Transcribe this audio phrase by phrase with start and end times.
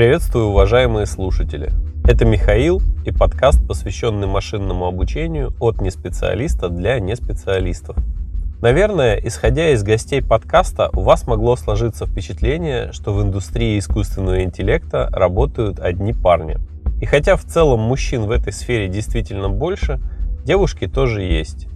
[0.00, 1.72] Приветствую, уважаемые слушатели.
[2.08, 7.98] Это Михаил и подкаст, посвященный машинному обучению от неспециалиста для неспециалистов.
[8.62, 15.10] Наверное, исходя из гостей подкаста, у вас могло сложиться впечатление, что в индустрии искусственного интеллекта
[15.12, 16.56] работают одни парни.
[17.02, 20.00] И хотя в целом мужчин в этой сфере действительно больше,
[20.46, 21.68] девушки тоже есть.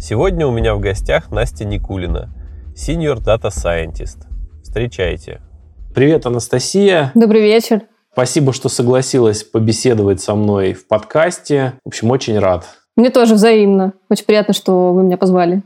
[0.00, 2.32] Сегодня у меня в гостях Настя Никулина,
[2.76, 4.28] Senior Data Scientist.
[4.62, 5.40] Встречайте.
[5.94, 7.12] Привет, Анастасия.
[7.14, 7.82] Добрый вечер.
[8.12, 11.74] Спасибо, что согласилась побеседовать со мной в подкасте.
[11.84, 12.64] В общем, очень рад.
[12.96, 13.92] Мне тоже взаимно.
[14.08, 15.62] Очень приятно, что вы меня позвали.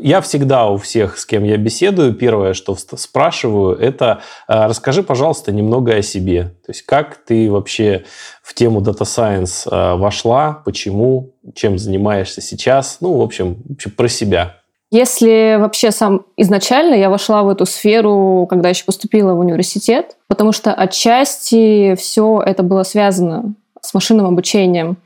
[0.00, 5.50] Я всегда у всех, с кем я беседую, первое, что спрашиваю, это э, расскажи, пожалуйста,
[5.50, 6.54] немного о себе.
[6.64, 8.04] То есть как ты вообще
[8.42, 13.62] в тему Data Science э, вошла, почему, чем занимаешься сейчас, ну, в общем
[13.96, 14.56] про себя.
[14.90, 20.52] Если вообще сам изначально я вошла в эту сферу, когда еще поступила в университет, потому
[20.52, 24.98] что отчасти все это было связано с машинным обучением.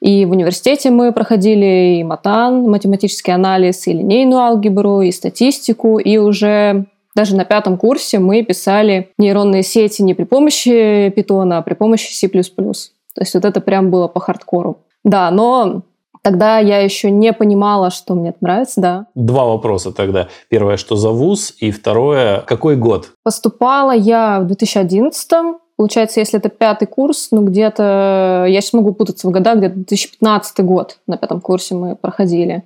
[0.00, 6.18] И в университете мы проходили и матан, математический анализ, и линейную алгебру, и статистику, и
[6.18, 11.74] уже даже на пятом курсе мы писали нейронные сети не при помощи питона, а при
[11.74, 12.28] помощи C++.
[12.28, 14.78] То есть вот это прям было по хардкору.
[15.04, 15.82] Да, но
[16.24, 19.06] Тогда я еще не понимала, что мне это нравится, да.
[19.14, 20.28] Два вопроса тогда.
[20.48, 23.10] Первое, что за вуз, и второе, какой год?
[23.22, 25.30] Поступала я в 2011
[25.76, 30.60] Получается, если это пятый курс, ну где-то, я сейчас могу путаться в годах, где-то 2015
[30.60, 32.62] год на пятом курсе мы проходили.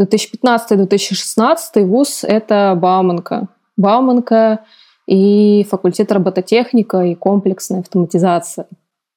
[0.00, 3.48] 2015-2016 вуз– это Бауманка.
[3.78, 4.60] Бауманка
[5.06, 8.66] и факультет робототехника и комплексная автоматизация.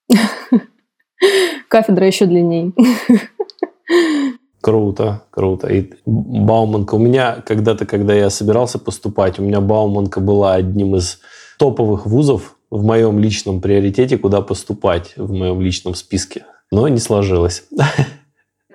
[1.68, 2.74] Кафедра еще длинней.
[4.62, 5.68] Круто, круто.
[5.68, 6.96] И Бауманка.
[6.96, 11.20] У меня когда-то, когда я собирался поступать, у меня Бауманка была одним из
[11.60, 16.46] топовых вузов в моем личном приоритете, куда поступать в моем личном списке.
[16.72, 17.64] Но не сложилось.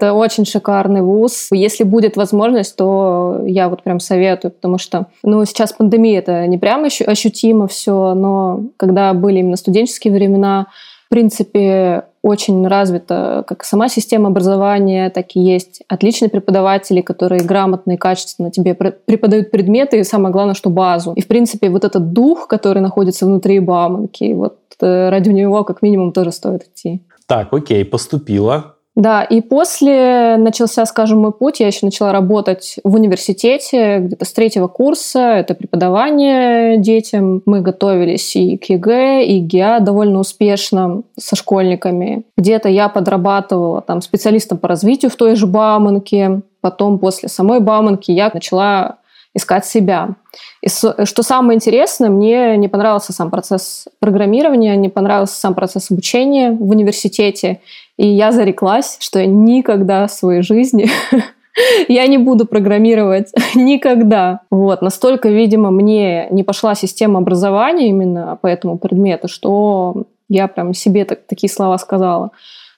[0.00, 1.48] Это очень шикарный вуз.
[1.51, 6.57] Если будет возможность, то я вот прям советую, потому что, ну, сейчас пандемия, это не
[6.57, 10.68] прям ощутимо все, но когда были именно студенческие времена,
[11.10, 17.96] принципе, очень развита как сама система образования, так и есть отличные преподаватели, которые грамотно и
[17.96, 21.12] качественно тебе преподают предметы, и самое главное, что базу.
[21.14, 25.82] И, в принципе, вот этот дух, который находится внутри Бауманки, вот э, ради него как
[25.82, 27.02] минимум тоже стоит идти.
[27.27, 28.77] Так, окей, поступила.
[28.96, 31.61] Да, и после начался, скажем, мой путь.
[31.61, 35.20] Я еще начала работать в университете где-то с третьего курса.
[35.20, 37.42] Это преподавание детям.
[37.46, 42.24] Мы готовились и к ЕГЭ, и ГИА довольно успешно со школьниками.
[42.36, 46.42] Где-то я подрабатывала там специалистом по развитию в той же Бауманке.
[46.61, 48.96] Потом после самой Бауманки я начала
[49.34, 50.17] искать себя.
[50.61, 56.51] И что самое интересное, мне не понравился сам процесс программирования, не понравился сам процесс обучения
[56.51, 57.61] в университете.
[58.00, 60.88] И я зареклась, что я никогда в своей жизни
[61.88, 64.40] я не буду программировать никогда.
[64.50, 64.80] Вот.
[64.80, 71.05] Настолько, видимо, мне не пошла система образования именно по этому предмету, что я прям себе
[71.05, 72.30] так, такие слова сказала.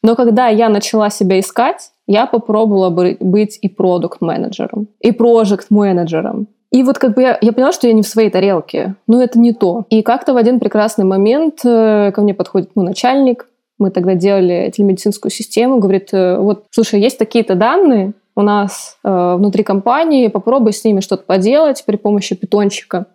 [0.02, 6.48] Но когда я начала себя искать, я попробовала быть и продукт-менеджером, и проект-менеджером.
[6.72, 8.96] И вот как бы я, я поняла, что я не в своей тарелке.
[9.06, 9.84] Но это не то.
[9.88, 13.46] И как-то в один прекрасный момент э, ко мне подходит мой начальник.
[13.78, 15.78] Мы тогда делали телемедицинскую систему.
[15.78, 21.00] Говорит, э, вот, слушай, есть такие-то данные у нас э, внутри компании, попробуй с ними
[21.00, 23.06] что-то поделать при помощи питончика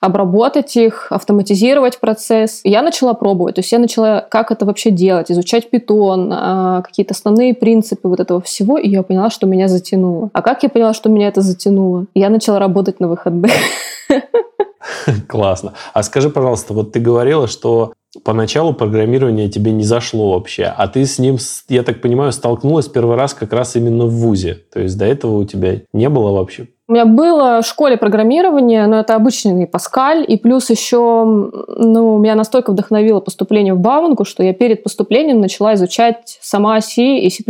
[0.00, 2.60] обработать их, автоматизировать процесс.
[2.64, 7.14] Я начала пробовать, то есть я начала, как это вообще делать, изучать питон, а, какие-то
[7.14, 10.30] основные принципы вот этого всего, и я поняла, что меня затянуло.
[10.32, 12.06] А как я поняла, что меня это затянуло?
[12.14, 13.52] Я начала работать на выходных.
[15.28, 15.72] Классно.
[15.94, 17.92] А скажи, пожалуйста, вот ты говорила, что
[18.24, 23.16] поначалу программирование тебе не зашло вообще, а ты с ним, я так понимаю, столкнулась первый
[23.16, 24.58] раз как раз именно в ВУЗе.
[24.72, 28.86] То есть до этого у тебя не было вообще у меня было в школе программирование,
[28.86, 34.42] но это обычный Паскаль, и плюс еще, ну, меня настолько вдохновило поступление в Бауманку, что
[34.42, 37.42] я перед поступлением начала изучать сама C и C++.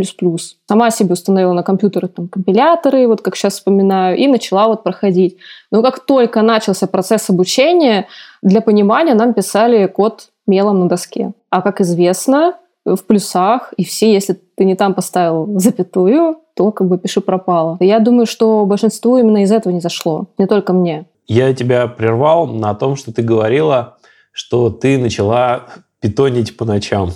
[0.68, 5.38] Сама себе установила на компьютеры там компиляторы, вот как сейчас вспоминаю, и начала вот проходить.
[5.72, 8.06] Но как только начался процесс обучения,
[8.42, 11.32] для понимания нам писали код мелом на доске.
[11.50, 12.54] А как известно,
[12.84, 17.76] в плюсах, и все, если ты не там поставил запятую, то как бы пиши пропало.
[17.80, 21.06] Я думаю, что большинству именно из этого не зашло, не только мне.
[21.26, 23.96] Я тебя прервал на том, что ты говорила,
[24.32, 25.66] что ты начала
[26.00, 27.10] питонить по ночам.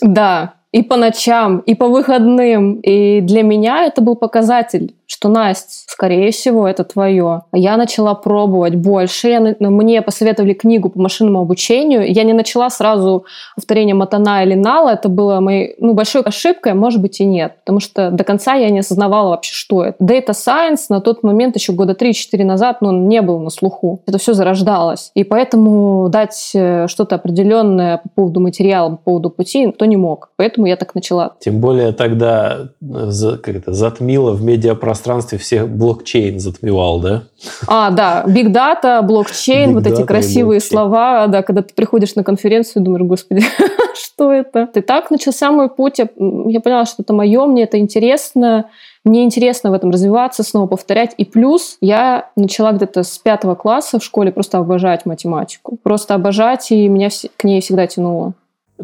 [0.00, 2.76] Да, и по ночам, и по выходным.
[2.76, 7.42] И для меня это был показатель, что Настя, скорее всего, это твое.
[7.52, 9.28] Я начала пробовать больше.
[9.28, 12.08] Я, мне посоветовали книгу по машинному обучению.
[12.10, 13.24] Я не начала сразу
[13.56, 14.90] повторение Матана или Нала.
[14.90, 17.56] Это было моей ну, большой ошибкой, а может быть и нет.
[17.64, 19.96] Потому что до конца я не осознавала вообще, что это.
[20.02, 24.02] Data Science на тот момент, еще года 3-4 назад, ну, не был на слуху.
[24.06, 25.10] Это все зарождалось.
[25.16, 30.30] И поэтому дать э, что-то определенное по поводу материала, по поводу пути никто не мог.
[30.36, 31.32] Поэтому я так начала.
[31.40, 33.10] Тем более тогда э,
[33.42, 37.22] как это, затмило в медиапространстве пространстве всех блокчейн затмевал, да?
[37.66, 42.82] А, да, big data, блокчейн, вот эти красивые слова, да, когда ты приходишь на конференцию,
[42.82, 43.42] думаешь, господи,
[43.94, 44.68] что это?
[44.74, 46.08] И так начался мой путь, я,
[46.46, 48.66] я поняла, что это мое, мне это интересно,
[49.02, 51.14] мне интересно в этом развиваться, снова повторять.
[51.16, 55.78] И плюс я начала где-то с пятого класса в школе просто обожать математику.
[55.82, 57.08] Просто обожать, и меня
[57.38, 58.34] к ней всегда тянуло.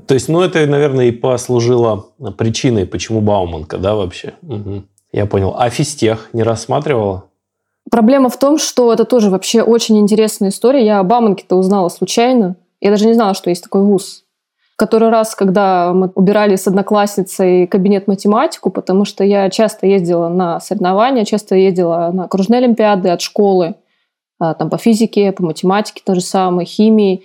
[0.06, 2.06] То есть, ну, это, наверное, и послужило
[2.38, 4.32] причиной, почему Бауманка, да, вообще?
[4.42, 4.84] Угу.
[5.16, 5.54] Я понял.
[5.56, 7.24] А физтех не рассматривала?
[7.90, 10.84] Проблема в том, что это тоже вообще очень интересная история.
[10.84, 12.56] Я о Баманке-то узнала случайно.
[12.82, 14.24] Я даже не знала, что есть такой вуз.
[14.76, 20.60] Который раз, когда мы убирали с одноклассницей кабинет математику, потому что я часто ездила на
[20.60, 23.74] соревнования, часто ездила на окружные олимпиады от школы,
[24.38, 27.22] а, там по физике, по математике то же самое, химии.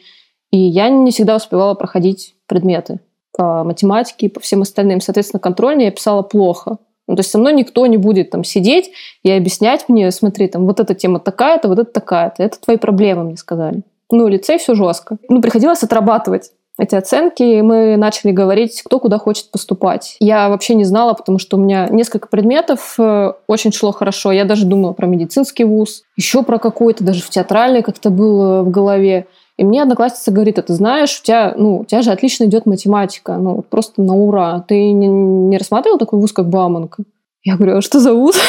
[0.49, 3.01] И я не всегда успевала проходить предметы
[3.33, 5.01] по математике и по всем остальным.
[5.01, 6.77] Соответственно, контрольные я писала плохо.
[7.11, 8.91] Ну, то есть со мной никто не будет там сидеть
[9.21, 12.41] и объяснять мне, смотри, там вот эта тема такая-то, вот это такая-то.
[12.41, 13.81] Это твои проблемы, мне сказали.
[14.09, 15.17] Ну, лицей все жестко.
[15.27, 20.15] Ну, приходилось отрабатывать эти оценки, и мы начали говорить, кто куда хочет поступать.
[20.21, 24.31] Я вообще не знала, потому что у меня несколько предметов э, очень шло хорошо.
[24.31, 28.71] Я даже думала про медицинский вуз, еще про какой-то, даже в театральный как-то было в
[28.71, 29.27] голове.
[29.61, 32.65] И мне одноклассница говорит, а ты знаешь, у тебя, ну, у тебя же отлично идет
[32.65, 34.65] математика, ну, просто на ура.
[34.67, 37.03] Ты не, не рассматривал такой вуз, как Бауманка?
[37.43, 38.39] Я говорю, а что за вуз?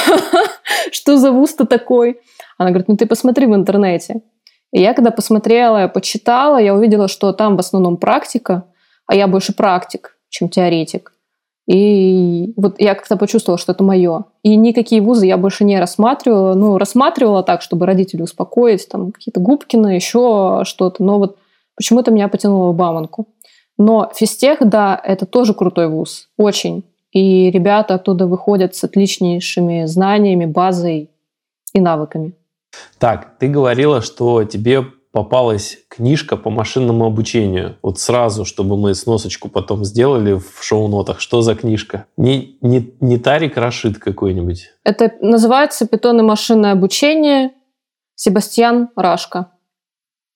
[0.90, 2.18] что за вуз-то такой?
[2.56, 4.22] Она говорит, ну ты посмотри в интернете.
[4.72, 8.64] И я когда посмотрела, почитала, я увидела, что там в основном практика,
[9.06, 11.12] а я больше практик, чем теоретик.
[11.66, 14.24] И вот я как-то почувствовала, что это мое.
[14.42, 16.54] И никакие вузы я больше не рассматривала.
[16.54, 21.02] Ну, рассматривала так, чтобы родителей успокоить, там какие-то Губкины, еще что-то.
[21.02, 21.38] Но вот
[21.76, 23.28] почему-то меня потянуло в Бауманку.
[23.78, 26.28] Но физтех, да, это тоже крутой вуз.
[26.36, 26.84] Очень.
[27.12, 31.10] И ребята оттуда выходят с отличнейшими знаниями, базой
[31.72, 32.32] и навыками.
[32.98, 37.76] Так, ты говорила, что тебе попалась книжка по машинному обучению.
[37.82, 41.20] Вот сразу, чтобы мы сносочку потом сделали в шоу-нотах.
[41.20, 42.06] Что за книжка?
[42.16, 44.70] Не, не, не Тарик Рашид какой-нибудь?
[44.84, 47.52] Это называется «Питон и машинное обучение»
[48.14, 49.52] Себастьян Рашка.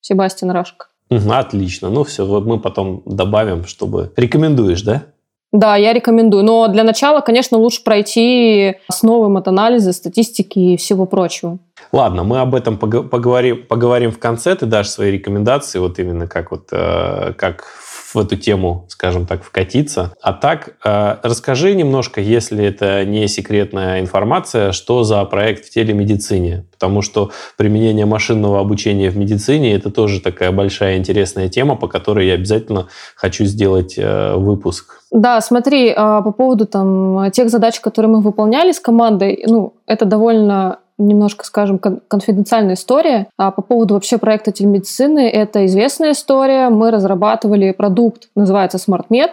[0.00, 0.86] Себастьян Рашка.
[1.10, 1.88] Отлично.
[1.88, 4.12] Ну все, вот мы потом добавим, чтобы...
[4.16, 5.06] Рекомендуешь, да?
[5.52, 6.44] Да, я рекомендую.
[6.44, 11.58] Но для начала, конечно, лучше пройти основы матанализа, статистики и всего прочего.
[11.92, 14.54] Ладно, мы об этом поговорим, поговорим в конце.
[14.54, 17.64] Ты дашь свои рекомендации, вот именно как, вот, э, как
[18.14, 20.12] в эту тему, скажем так, вкатиться.
[20.22, 26.66] А так, э, расскажи немножко, если это не секретная информация, что за проект в телемедицине.
[26.72, 32.26] Потому что применение машинного обучения в медицине– это тоже такая большая интересная тема, по которой
[32.26, 32.86] я обязательно
[33.16, 35.02] хочу сделать э, выпуск.
[35.10, 40.80] Да, смотри, по поводу там, тех задач, которые мы выполняли с командой, ну, это довольно
[40.98, 43.28] немножко, скажем, конфиденциальная история.
[43.36, 46.68] А по поводу вообще проекта телемедицины, это известная история.
[46.70, 49.32] Мы разрабатывали продукт, называется SmartMed.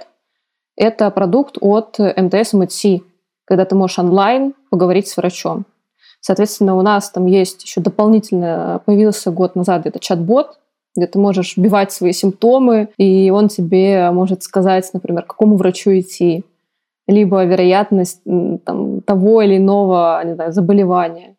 [0.75, 2.85] Это продукт от МТС МТС,
[3.45, 5.65] когда ты можешь онлайн поговорить с врачом.
[6.19, 10.57] Соответственно, у нас там есть еще дополнительно, появился год назад где-то чат-бот,
[10.95, 15.91] где ты можешь вбивать свои симптомы, и он тебе может сказать, например, к какому врачу
[15.91, 16.45] идти,
[17.07, 21.35] либо вероятность там, того или иного не знаю, заболевания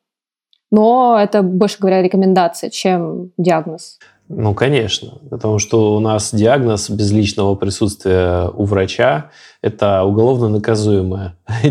[0.74, 3.98] но это, больше говоря, рекомендация, чем диагноз.
[4.28, 9.30] Ну, конечно, потому что у нас диагноз без личного присутствия у врача–
[9.64, 11.34] это уголовно наказуемое.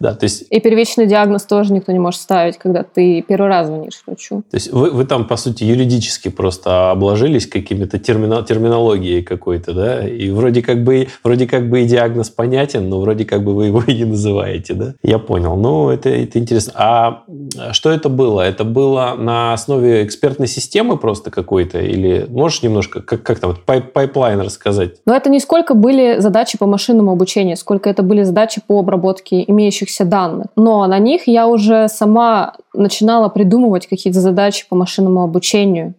[0.00, 0.44] да, то есть...
[0.50, 4.42] И первичный диагноз тоже никто не может ставить, когда ты первый раз звонишь врачу.
[4.50, 10.08] То есть вы, вы там, по сути, юридически просто обложились какими-то термина, терминологией какой-то, да?
[10.08, 13.66] И вроде как, бы, вроде как бы и диагноз понятен, но вроде как бы вы
[13.66, 14.94] его и не называете, да?
[15.02, 15.56] Я понял.
[15.56, 16.72] Ну, это, это интересно.
[16.76, 17.24] А
[17.72, 18.42] что это было?
[18.42, 21.80] Это было на основе экспертной системы просто какой-то?
[21.80, 24.96] Или можешь немножко, как, как там, pipeline рассказать?
[25.04, 29.44] Ну, это не сколько были задачи по машинному обучению, сколько это были задачи по обработке
[29.46, 30.48] имеющихся данных.
[30.56, 35.94] Но на них я уже сама начинала придумывать какие-то задачи по машинному обучению.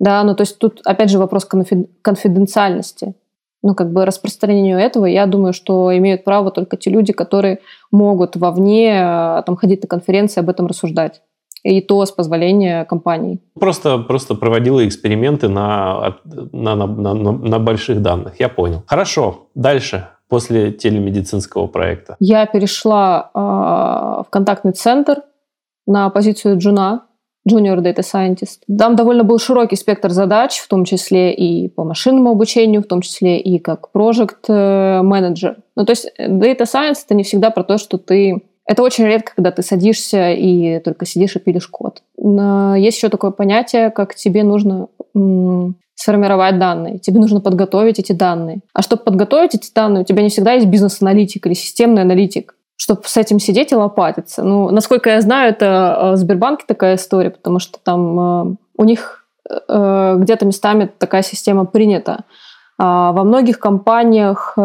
[0.00, 1.46] Да, ну то есть тут опять же вопрос
[2.02, 3.14] конфиденциальности.
[3.62, 7.60] ну, как бы распространению этого, я думаю, что имеют право только те люди, которые
[7.92, 11.22] могут вовне э, там, ходить на конференции, об этом рассуждать.
[11.64, 13.38] И то с позволения компании.
[13.58, 18.40] Просто, просто проводила эксперименты на, на, на, на, на больших данных.
[18.40, 18.82] Я понял.
[18.86, 19.46] Хорошо.
[19.54, 22.16] Дальше после телемедицинского проекта?
[22.18, 25.22] Я перешла э, в контактный центр
[25.86, 27.02] на позицию джуна,
[27.48, 28.60] Junior Data Scientist.
[28.78, 33.00] Там довольно был широкий спектр задач, в том числе и по машинному обучению, в том
[33.00, 35.56] числе и как project менеджер.
[35.76, 38.42] Ну, то есть Data Science— это не всегда про то, что ты...
[38.66, 42.02] Это очень редко, когда ты садишься и только сидишь и пилишь код.
[42.16, 44.88] Но есть еще такое понятие, как тебе нужно
[45.94, 48.60] сформировать данные, тебе нужно подготовить эти данные.
[48.72, 53.02] А чтобы подготовить эти данные, у тебя не всегда есть бизнес-аналитик или системный аналитик чтобы
[53.04, 54.42] с этим сидеть и лопатиться.
[54.42, 58.84] Ну, насколько я знаю, это э, в Сбербанке такая история, потому что там э, у
[58.84, 62.24] них э, где-то местами такая система принята.
[62.78, 64.58] А во многих компаниях,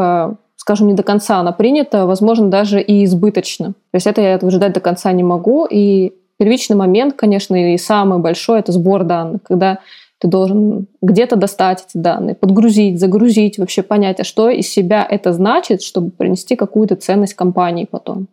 [0.67, 3.67] скажем, не до конца она принята, возможно, даже и избыточно.
[3.67, 5.65] То есть это я этого ждать до конца не могу.
[5.65, 9.79] И первичный момент, конечно, и самый большой– это сбор данных, когда
[10.19, 15.31] ты должен где-то достать эти данные, подгрузить, загрузить, вообще понять, а что из себя это
[15.31, 18.27] значит, чтобы принести какую-то ценность компании потом.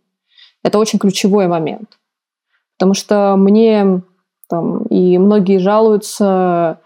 [0.64, 1.98] Это очень ключевой момент.
[2.76, 4.02] Потому что мне
[4.48, 6.80] там, и многие жалуются,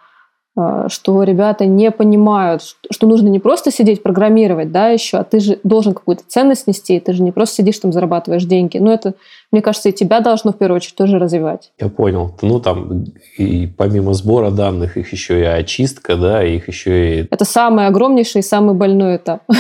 [0.88, 5.58] что ребята не понимают, что нужно не просто сидеть программировать, да, еще, а ты же
[5.62, 8.78] должен какую-то ценность нести, ты же не просто сидишь там зарабатываешь деньги.
[8.78, 9.14] Ну, это,
[9.52, 11.72] мне кажется, и тебя должно в первую очередь тоже развивать.
[11.78, 12.34] Я понял.
[12.42, 13.04] Ну, там
[13.36, 17.28] и помимо сбора данных, их еще и очистка, да, их еще и...
[17.30, 19.42] Это самый огромнейший и самый больной этап.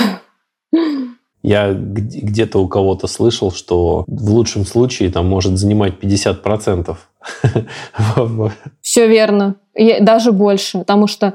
[1.42, 6.96] Я где-то у кого-то слышал, что в лучшем случае там может занимать 50%.
[8.80, 9.56] Все верно
[10.00, 11.34] даже больше, потому что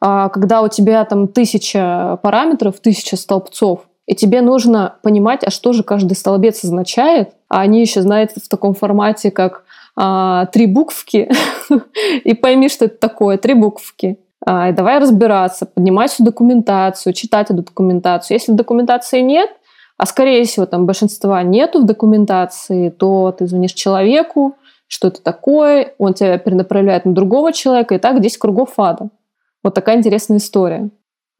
[0.00, 5.72] а, когда у тебя там тысяча параметров, тысяча столбцов, и тебе нужно понимать, а что
[5.72, 9.64] же каждый столбец означает, а они еще, знаете, в таком формате, как
[9.96, 11.30] а, три буквки,
[12.24, 14.18] и пойми, что это такое, три буквки.
[14.44, 18.36] А, и давай разбираться, поднимать всю документацию, читать эту документацию.
[18.36, 19.50] Если документации нет,
[19.96, 24.56] а скорее всего там большинства нету в документации, то ты звонишь человеку,
[24.90, 29.10] что это такое, он тебя перенаправляет на другого человека, и так 10 кругов ада.
[29.62, 30.90] Вот такая интересная история.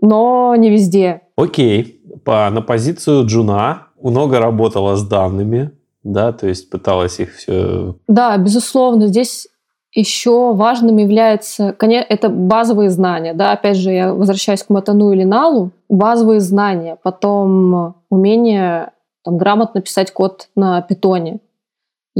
[0.00, 1.22] Но не везде.
[1.36, 2.00] Окей.
[2.24, 5.72] По, на позицию Джуна много работала с данными,
[6.04, 7.96] да, то есть пыталась их все...
[8.06, 9.08] Да, безусловно.
[9.08, 9.48] Здесь
[9.92, 15.24] еще важным является, конечно, это базовые знания, да, опять же, я возвращаюсь к Матану или
[15.24, 18.92] Налу, базовые знания, потом умение
[19.24, 21.40] там, грамотно писать код на питоне,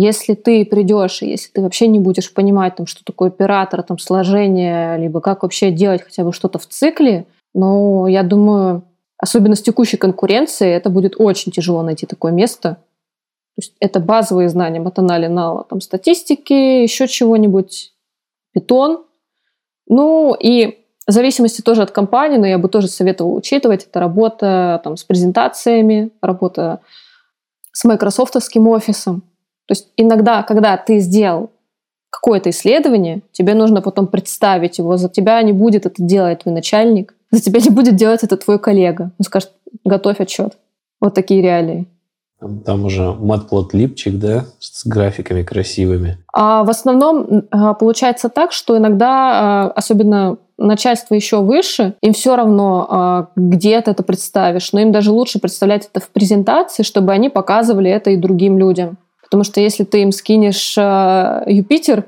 [0.00, 4.96] если ты придешь, если ты вообще не будешь понимать, там, что такое оператор, там, сложение,
[4.96, 8.82] либо как вообще делать хотя бы что-то в цикле, ну, я думаю,
[9.18, 12.78] особенно с текущей конкуренцией, это будет очень тяжело найти такое место.
[13.56, 17.92] То есть это базовые знания матанали нала, там, статистики, еще чего-нибудь,
[18.52, 19.04] питон.
[19.86, 24.80] Ну, и в зависимости тоже от компании, но я бы тоже советовала учитывать, это работа
[24.82, 26.80] там, с презентациями, работа
[27.72, 29.24] с майкрософтовским офисом.
[29.70, 31.50] То есть иногда, когда ты сделал
[32.10, 37.14] какое-то исследование, тебе нужно потом представить его, за тебя не будет это делать твой начальник,
[37.30, 39.12] за тебя не будет делать это твой коллега.
[39.16, 39.52] Он скажет,
[39.84, 40.58] готовь отчет.
[41.00, 41.86] Вот такие реалии.
[42.40, 46.18] Там, там уже матплот-липчик, да, с графиками красивыми.
[46.32, 52.34] А в основном а, получается так, что иногда, а, особенно начальство еще выше, им все
[52.34, 57.12] равно, а, где ты это представишь, но им даже лучше представлять это в презентации, чтобы
[57.12, 58.98] они показывали это и другим людям.
[59.30, 62.04] Потому что если ты им скинешь э, Юпитер,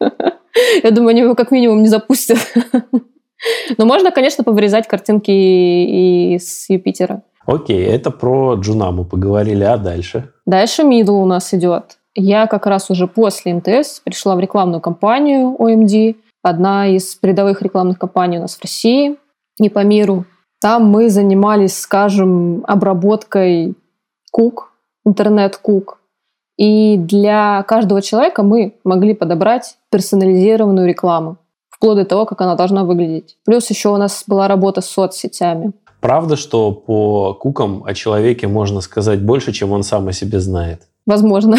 [0.82, 2.38] я думаю, они его как минимум не запустят.
[3.78, 7.22] Но можно, конечно, повырезать картинки из Jupyter а.
[7.46, 10.32] Окей, это про Джуна мы поговорили, а дальше?
[10.46, 11.98] Дальше middle у нас идет.
[12.16, 17.98] Я как раз уже после МТС пришла в рекламную кампанию OMD, одна из передовых рекламных
[17.98, 19.16] кампаний у нас в России,
[19.60, 20.24] не по миру.
[20.60, 23.74] Там мы занимались, скажем, обработкой
[24.32, 24.72] кук,
[25.04, 25.98] интернет-кук.
[26.56, 31.36] И для каждого человека мы могли подобрать персонализированную рекламу,
[31.68, 33.36] вплоть до того, как она должна выглядеть.
[33.44, 35.72] Плюс еще у нас была работа с соцсетями.
[36.00, 40.82] Правда, что по кукам о человеке можно сказать больше, чем он сам о себе знает?
[41.06, 41.56] Возможно.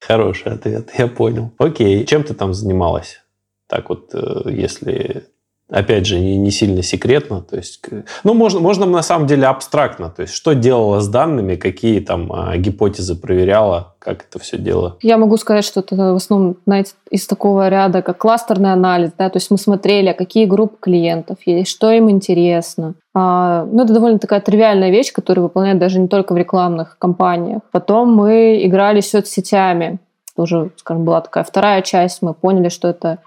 [0.00, 1.50] Хороший ответ, я понял.
[1.58, 3.20] Окей, чем ты там занималась?
[3.66, 5.26] Так вот, э, если
[5.70, 7.42] опять же, не, не сильно секретно.
[7.42, 7.80] То есть,
[8.24, 10.10] ну, можно, можно на самом деле абстрактно.
[10.10, 14.96] То есть, что делала с данными, какие там а, гипотезы проверяла, как это все дело?
[15.02, 19.28] Я могу сказать, что это в основном, знаете, из такого ряда, как кластерный анализ, да,
[19.28, 22.94] то есть мы смотрели, какие группы клиентов есть, что им интересно.
[23.14, 27.62] А, ну, это довольно такая тривиальная вещь, которую выполняют даже не только в рекламных кампаниях.
[27.72, 29.98] Потом мы играли с соцсетями.
[30.36, 32.22] Тоже, скажем, была такая вторая часть.
[32.22, 33.18] Мы поняли, что это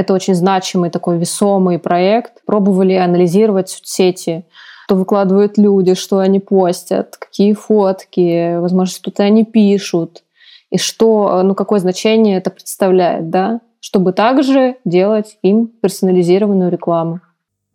[0.00, 2.44] это очень значимый такой весомый проект.
[2.46, 4.44] Пробовали анализировать соцсети,
[4.86, 10.22] что выкладывают люди, что они постят, какие фотки, возможно, что-то они пишут,
[10.70, 17.20] и что, ну, какое значение это представляет, да, чтобы также делать им персонализированную рекламу.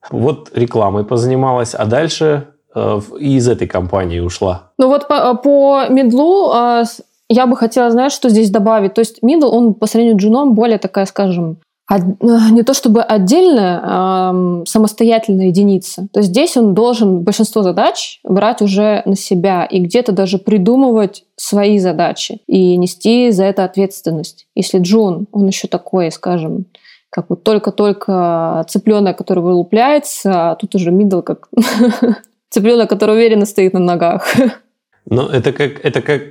[0.09, 4.71] Вот рекламой позанималась, а дальше э, из этой компании ушла.
[4.77, 6.83] Ну вот по, по медлу э,
[7.27, 8.93] я бы хотела, знать, что здесь добавить.
[8.93, 11.57] То есть middle, он по сравнению с джуном более такая, скажем,
[11.91, 11.97] Э,
[12.51, 16.07] не то чтобы отдельная, а самостоятельная единица.
[16.11, 21.77] То здесь он должен большинство задач брать уже на себя и где-то даже придумывать свои
[21.79, 24.47] задачи и нести за это ответственность.
[24.55, 26.65] Если Джун, он еще такой, скажем,
[27.09, 31.49] как вот только-только цыпленок, который вылупляется, а тут уже мидл как
[32.49, 34.35] цыпленок, который уверенно стоит на ногах.
[35.07, 36.21] Ну, это как, это как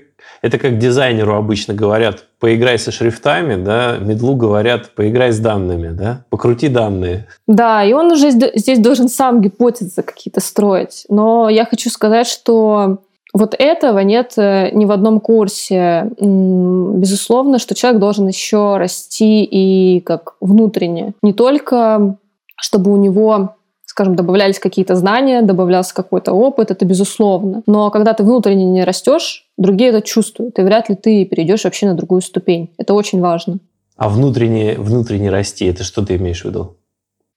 [0.43, 6.25] это как дизайнеру обычно говорят, поиграй со шрифтами, да, медлу говорят, поиграй с данными, да,
[6.31, 7.27] покрути данные.
[7.47, 11.05] Да, и он уже здесь должен сам гипотезы какие-то строить.
[11.09, 12.99] Но я хочу сказать, что
[13.33, 16.11] вот этого нет э, ни в одном курсе.
[16.21, 21.15] Безусловно, что человек должен еще расти и как внутренне.
[21.23, 22.17] Не только
[22.65, 23.57] чтобы у него
[23.95, 27.63] скажем, добавлялись какие-то знания, добавлялся какой-то опыт, это безусловно.
[27.67, 31.87] Но когда ты внутренне не растешь, другие это чувствуют, и вряд ли ты перейдешь вообще
[31.87, 32.73] на другую ступень.
[32.77, 33.59] Это очень важно.
[33.97, 36.75] А внутренне, внутренне расти, это что ты имеешь в виду?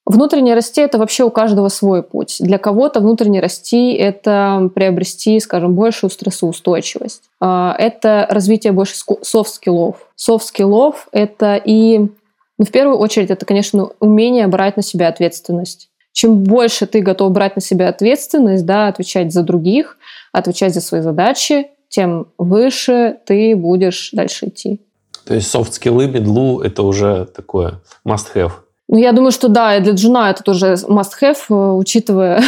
[0.08, 2.38] Внутренне расти– это вообще у каждого свой путь.
[2.40, 7.22] Для кого-то внутренне расти– это приобрести, скажем, большую стрессоустойчивость.
[7.40, 9.98] А, это развитие больше софт-скиллов.
[10.16, 16.40] Софт-скиллов– это и, ну, в первую очередь, это, конечно, умение брать на себя ответственность чем
[16.42, 19.98] больше ты готов брать на себя ответственность, да, отвечать за других,
[20.32, 24.82] отвечать за свои задачи, тем выше ты будешь дальше идти.
[25.28, 28.52] То есть софт-скиллы, медлу– это уже такое must-have?
[28.88, 32.42] Ну, я думаю, что да, и для джуна это тоже must-have, э, учитывая,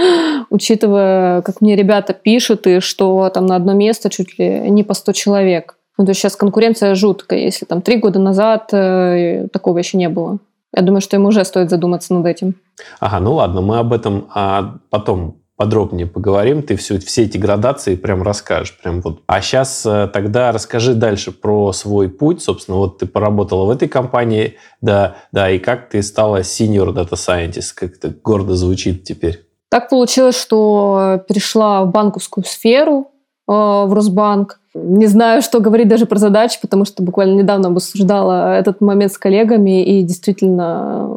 [0.50, 4.94] учитывая, как мне ребята пишут, и что там на одно место чуть ли не по
[4.94, 5.76] 100 человек.
[5.98, 7.40] Ну, то есть сейчас конкуренция жуткая.
[7.40, 10.38] Если там три года назад э, такого еще не было.
[10.76, 12.54] Я думаю, что ему уже стоит задуматься над этим.
[13.00, 16.62] Ага, ну ладно, мы об этом а, потом подробнее поговорим.
[16.62, 18.76] Ты все, все эти градации прям расскажешь.
[18.82, 19.22] Прям вот.
[19.26, 22.42] А сейчас э, тогда расскажи дальше про свой путь.
[22.42, 27.12] Собственно, вот ты поработала в этой компании, да, да, и как ты стала senior data
[27.14, 29.46] scientist, как это гордо звучит теперь.
[29.70, 33.10] Так получилось, что перешла в банковскую сферу,
[33.48, 34.60] э, в Росбанк.
[34.84, 39.18] Не знаю, что говорить даже про задачи, потому что буквально недавно обсуждала этот момент с
[39.18, 41.10] коллегами, и действительно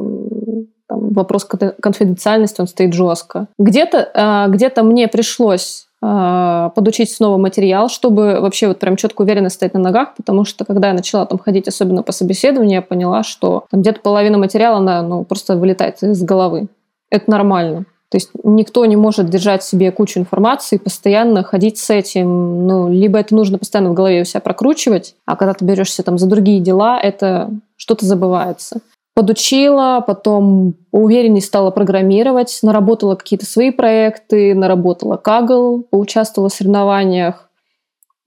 [0.87, 3.47] там, вопрос конфиденциальности, он стоит жестко.
[3.57, 9.49] Где-то а, где мне пришлось а, подучить снова материал, чтобы вообще вот прям четко уверенно
[9.49, 13.23] стоять на ногах, потому что когда я начала там ходить, особенно по собеседованию, я поняла,
[13.23, 16.67] что где-то половина материала, она ну, просто вылетает из головы.
[17.09, 17.85] Это нормально.
[18.09, 22.65] То есть никто не может держать себе кучу информации постоянно ходить с этим.
[22.65, 26.17] Ну, либо это нужно постоянно в голове у себя прокручивать, а когда ты берешься там
[26.17, 28.81] за другие дела, это что-то забывается.
[29.13, 37.49] Подучила, потом увереннее стала программировать, наработала какие-то свои проекты, наработала Kaggle, поучаствовала в соревнованиях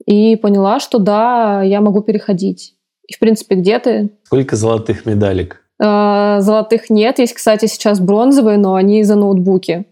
[0.06, 2.74] и поняла, что да, я могу переходить.
[3.08, 4.10] И, в принципе, где ты?
[4.24, 5.61] Сколько золотых медалек?
[5.82, 7.18] Э, золотых нет.
[7.18, 9.86] Есть, кстати, сейчас бронзовые, но они за ноутбуки.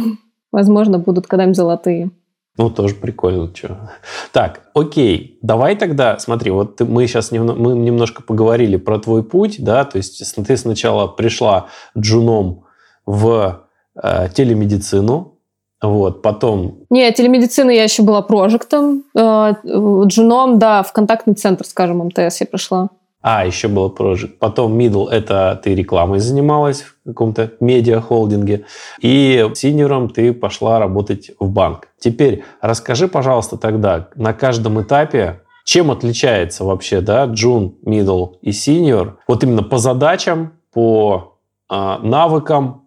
[0.52, 2.10] Возможно, будут когда-нибудь золотые.
[2.58, 3.50] Ну, тоже прикольно.
[3.54, 3.90] Что.
[4.32, 5.38] Так, окей.
[5.42, 9.84] Давай тогда, смотри, вот ты, мы сейчас немно, мы немножко поговорили про твой путь, да,
[9.84, 12.64] то есть ты сначала пришла джуном
[13.04, 13.66] в
[14.02, 15.34] э, телемедицину,
[15.82, 16.78] вот, потом...
[16.88, 19.04] Не, телемедицина я еще была прожектом.
[19.14, 22.88] Э, джуном, да, в контактный центр, скажем, МТС я пришла.
[23.28, 24.34] А, еще было Project.
[24.38, 28.66] Потом Middle– это ты рекламой занималась в каком-то медиа-холдинге.
[29.00, 31.88] И синьором ты пошла работать в банк.
[31.98, 39.14] Теперь расскажи, пожалуйста, тогда на каждом этапе, чем отличается вообще, да, Джун, Middle и Senior?
[39.26, 42.85] Вот именно по задачам, по э, навыкам,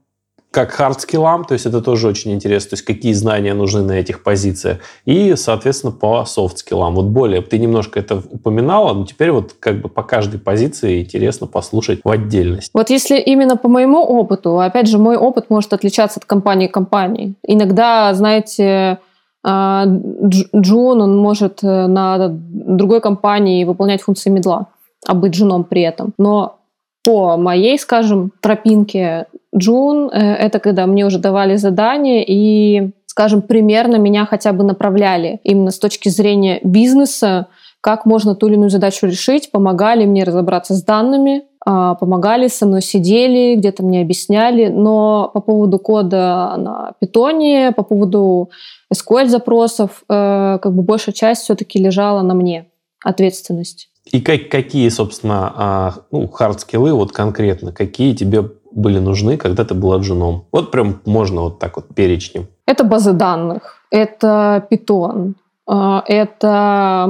[0.51, 4.23] как хардскиллам, то есть это тоже очень интересно, то есть какие знания нужны на этих
[4.23, 6.95] позициях, и, соответственно, по софтскиллам.
[6.95, 11.45] Вот более, ты немножко это упоминала, но теперь вот как бы по каждой позиции интересно
[11.45, 12.71] послушать в отдельности.
[12.73, 16.73] Вот если именно по моему опыту, опять же, мой опыт может отличаться от компании к
[16.73, 17.35] компании.
[17.43, 18.99] Иногда, знаете,
[19.43, 24.67] а, Джун, он может э, на другой компании выполнять функции мидла,
[25.05, 26.13] а быть джуном при этом.
[26.17, 26.57] Но
[27.03, 33.95] по моей, скажем, тропинке Джун, э, это когда мне уже давали задание и, скажем, примерно
[33.95, 37.47] меня хотя бы направляли именно с точки зрения бизнеса,
[37.81, 42.65] как можно ту или иную задачу решить, помогали мне разобраться с данными, а, помогали, со
[42.65, 48.49] мной сидели, где-то мне объясняли, но по поводу кода на питоне, по поводу
[48.93, 52.67] SQL запросов, э, как бы большая часть все-таки лежала на мне,
[53.03, 53.89] ответственность.
[54.05, 59.73] И как, какие, собственно, а, ну, хардскиллы вот конкретно, какие тебе были нужны, когда ты
[59.73, 60.45] была джуном?
[60.51, 62.47] Вот прям можно вот так вот перечнем.
[62.65, 65.35] Это базы данных, это питон,
[65.67, 67.05] а, это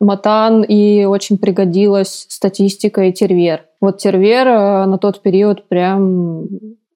[0.00, 3.64] матан и очень пригодилась статистика и тервер.
[3.80, 6.46] Вот тервер э, на тот период прям,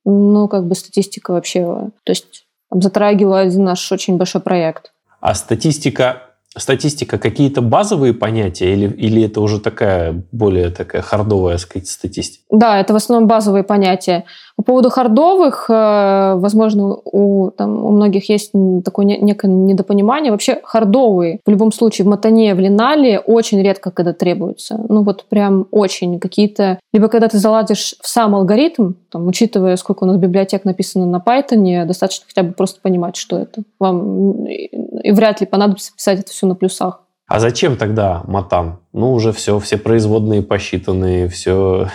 [0.04, 4.92] ну, как бы статистика вообще, то есть затрагивала один наш очень большой проект.
[5.20, 6.22] А статистика
[6.56, 12.44] статистика какие-то базовые понятия или, или это уже такая более такая хардовая сказать, статистика?
[12.50, 14.24] Да, это в основном базовые понятия.
[14.56, 18.52] По поводу хардовых, э, возможно, у, там, у многих есть
[18.84, 20.32] такое некое недопонимание.
[20.32, 24.80] Вообще хардовые в любом случае в матане, в линале очень редко когда требуются.
[24.88, 26.78] Ну вот прям очень какие-то...
[26.94, 31.22] Либо когда ты заладишь в сам алгоритм, там, учитывая, сколько у нас библиотек написано на
[31.24, 33.62] Python, достаточно хотя бы просто понимать, что это.
[33.78, 37.02] Вам и вряд ли понадобится писать это все на плюсах.
[37.28, 38.78] А зачем тогда матан?
[38.92, 41.88] Ну, уже все, все производные посчитанные, все...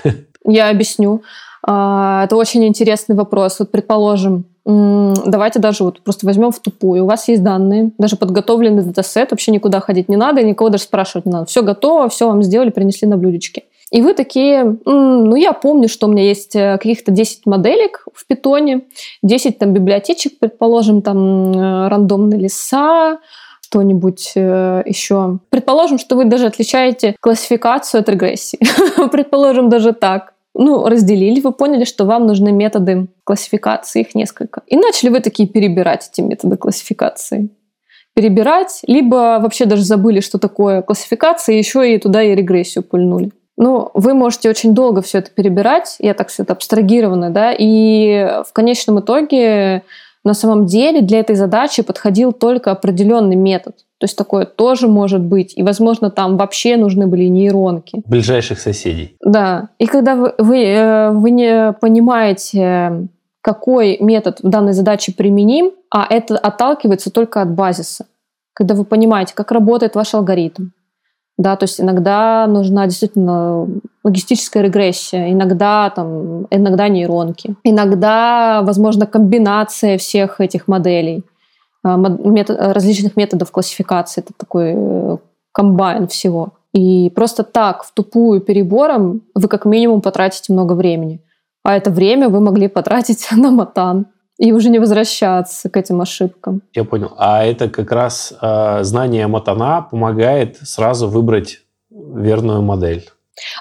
[0.46, 1.24] Я объясню.
[1.66, 3.60] А, это очень интересный вопрос.
[3.60, 7.04] Вот, предположим, давайте даже вот просто возьмем в тупую.
[7.04, 11.26] У вас есть данные, даже подготовленный датасет, вообще никуда ходить не надо, никого даже спрашивать
[11.26, 11.46] не надо.
[11.46, 13.64] Все готово, все вам сделали, принесли на блюдечке.
[13.92, 18.26] И вы такие, ну, я помню, что у меня есть э, каких-то 10 моделек в
[18.26, 18.84] питоне,
[19.22, 23.20] 10 там библиотечек, предположим, там э, рандомные леса,
[23.60, 25.40] что-нибудь э, еще.
[25.50, 28.60] Предположим, что вы даже отличаете классификацию от регрессии.
[29.12, 34.64] Предположим, даже так ну, разделили, вы поняли, что вам нужны методы классификации, их несколько.
[34.68, 37.50] И начали вы такие перебирать эти методы классификации.
[38.14, 43.32] Перебирать, либо вообще даже забыли, что такое классификация, еще и туда и регрессию пульнули.
[43.58, 48.42] Ну, вы можете очень долго все это перебирать, я так все это абстрагированно, да, и
[48.48, 49.84] в конечном итоге
[50.24, 53.76] на самом деле для этой задачи подходил только определенный метод.
[54.02, 55.54] То есть такое тоже может быть.
[55.56, 58.02] И, возможно, там вообще нужны были нейронки.
[58.08, 59.16] Ближайших соседей.
[59.24, 59.70] Да.
[59.78, 63.08] И когда вы, вы, э, вы не понимаете,
[63.42, 68.08] какой метод в данной задаче применим, а это отталкивается только от базиса.
[68.54, 70.70] Когда вы понимаете, как работает ваш алгоритм,
[71.38, 73.68] да, то есть иногда нужна действительно
[74.04, 81.24] логистическая регрессия, иногда там, иногда нейронки, иногда, возможно, комбинация всех этих моделей.
[81.84, 84.22] А, метод, различных методов классификации.
[84.22, 85.18] Это такой э,
[85.52, 86.54] комбайн всего.
[86.74, 91.22] И просто так, в тупую перебором, вы как минимум потратите много времени.
[91.64, 96.62] А это время вы могли потратить на матан и уже не возвращаться к этим ошибкам.
[96.74, 97.12] Я понял.
[97.18, 103.10] А это как раз э, знание матана помогает сразу выбрать верную модель.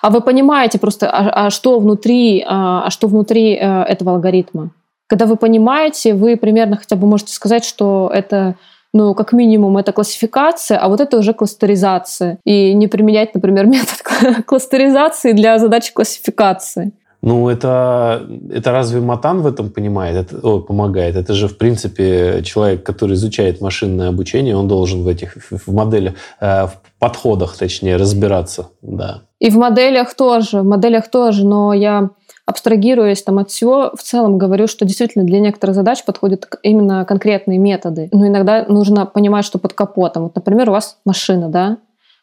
[0.02, 4.70] А вы понимаете просто, а, а что внутри, а, а что внутри э, этого алгоритма?
[5.10, 8.54] Когда вы понимаете, вы примерно хотя бы можете сказать, что это
[8.92, 12.38] ну, как минимум, это классификация, а вот это уже кластеризация.
[12.44, 16.92] И не применять, например, метод кластеризации для задач классификации.
[17.22, 21.16] Ну, это, это разве Матан в этом понимает, это, о, помогает?
[21.16, 26.14] Это же, в принципе, человек, который изучает машинное обучение, он должен в этих в моделях,
[26.40, 28.68] э, в подходах, точнее, разбираться.
[28.80, 29.22] Да.
[29.40, 32.10] И в моделях тоже, в моделях тоже, но я
[32.50, 37.58] абстрагируясь там от всего, в целом говорю, что действительно для некоторых задач подходят именно конкретные
[37.58, 38.08] методы.
[38.12, 40.24] Но иногда нужно понимать, что под капотом.
[40.24, 41.78] Вот, например, у вас машина, да,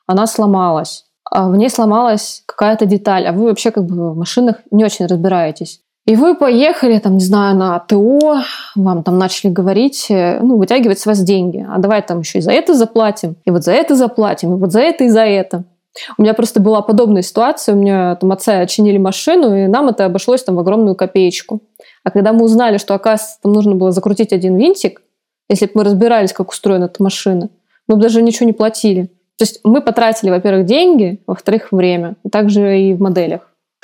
[0.06, 4.58] она сломалась, а в ней сломалась какая-то деталь, а вы вообще как бы в машинах
[4.70, 5.82] не очень разбираетесь.
[6.06, 8.42] И вы поехали, там, не знаю, на ТО,
[8.76, 11.66] вам там начали говорить, э, ну, вытягивать с вас деньги.
[11.70, 14.72] А давай там еще и за это заплатим, и вот за это заплатим, и вот
[14.72, 15.64] за это и за это.
[16.18, 17.76] У меня просто была подобная ситуация.
[17.76, 21.62] У меня там отца чинили машину, и нам это обошлось там в огромную копеечку.
[22.04, 25.02] А когда мы узнали, что, оказывается, там нужно было закрутить один винтик,
[25.50, 27.50] если бы мы разбирались, как устроена эта машина,
[27.88, 29.06] мы бы даже ничего не платили.
[29.38, 32.16] То есть мы потратили, во-первых, деньги, во-вторых, время.
[32.32, 33.42] Также и в моделях.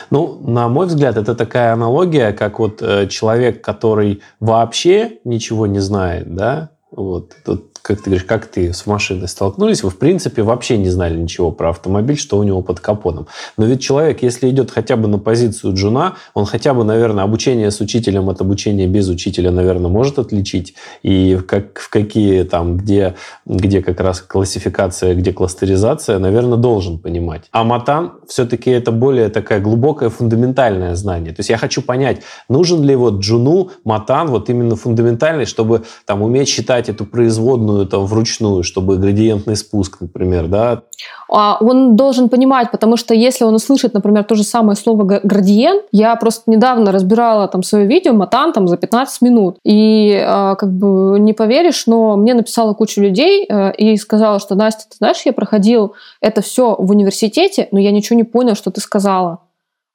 [0.10, 5.80] Ну, на мой взгляд, это такая аналогия, как вот э, человек, который вообще ничего не
[5.80, 10.41] знает, да, вот, тут как ты говоришь, как ты с машиной столкнулись, вы, в принципе,
[10.41, 13.28] вообще не знали ничего про автомобиль, что у него под капотом.
[13.58, 17.72] Но ведь человек, если идет хотя бы на позицию джуна, он хотя бы, наверное, обучение
[17.72, 20.76] с учителем от обучения без учителя, наверное, может отличить.
[21.04, 23.15] И как, в какие там, где,
[23.46, 27.50] где как раз классификация, где кластеризация, наверное, должен понимать.
[27.52, 31.34] А матан все-таки это более такая глубокое фундаментальное знание.
[31.34, 36.22] То есть я хочу понять, нужен ли вот джуну матан вот именно фундаментальный, чтобы там
[36.22, 40.84] уметь считать эту производную подобную там вручную, чтобы градиентный спуск, например, да?
[41.30, 45.84] А он должен понимать, потому что если он услышит, например, то же самое слово градиент,
[45.92, 50.72] я просто недавно разбирала там свое видео матан там за 15 минут, и э, как
[50.72, 55.22] бы не поверишь, но мне написала куча людей э, и сказала, что Настя, ты знаешь,
[55.26, 59.40] я проходил это все в университете, но я ничего не понял, что ты сказала.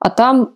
[0.00, 0.50] А там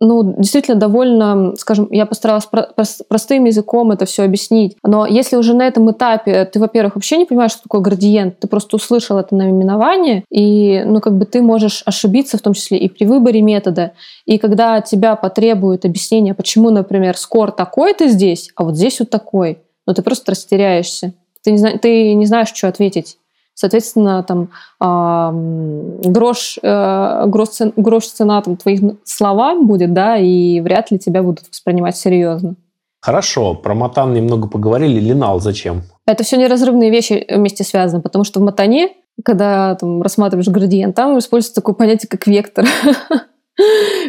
[0.00, 2.68] ну, действительно довольно, скажем, я постаралась про-
[3.08, 4.76] простым языком это все объяснить.
[4.84, 8.48] Но если уже на этом этапе ты, во-первых, вообще не понимаешь, что такое градиент, ты
[8.48, 12.88] просто услышал это наименование, и, ну, как бы ты можешь ошибиться в том числе и
[12.88, 13.92] при выборе метода.
[14.24, 19.58] И когда тебя потребуют объяснения, почему, например, скор такой-то здесь, а вот здесь вот такой,
[19.86, 21.14] ну, ты просто растеряешься.
[21.42, 23.16] Ты не, ты не знаешь, что ответить.
[23.58, 30.92] Соответственно, там э, грош, э, грош, грош цена там, твоих словам будет, да, и вряд
[30.92, 32.54] ли тебя будут воспринимать серьезно.
[33.00, 35.00] Хорошо, про матан немного поговорили.
[35.00, 35.82] Линал зачем?
[36.06, 38.90] Это все неразрывные вещи вместе связаны, потому что в матане,
[39.24, 42.64] когда там, рассматриваешь градиент, там используется такое понятие, как вектор.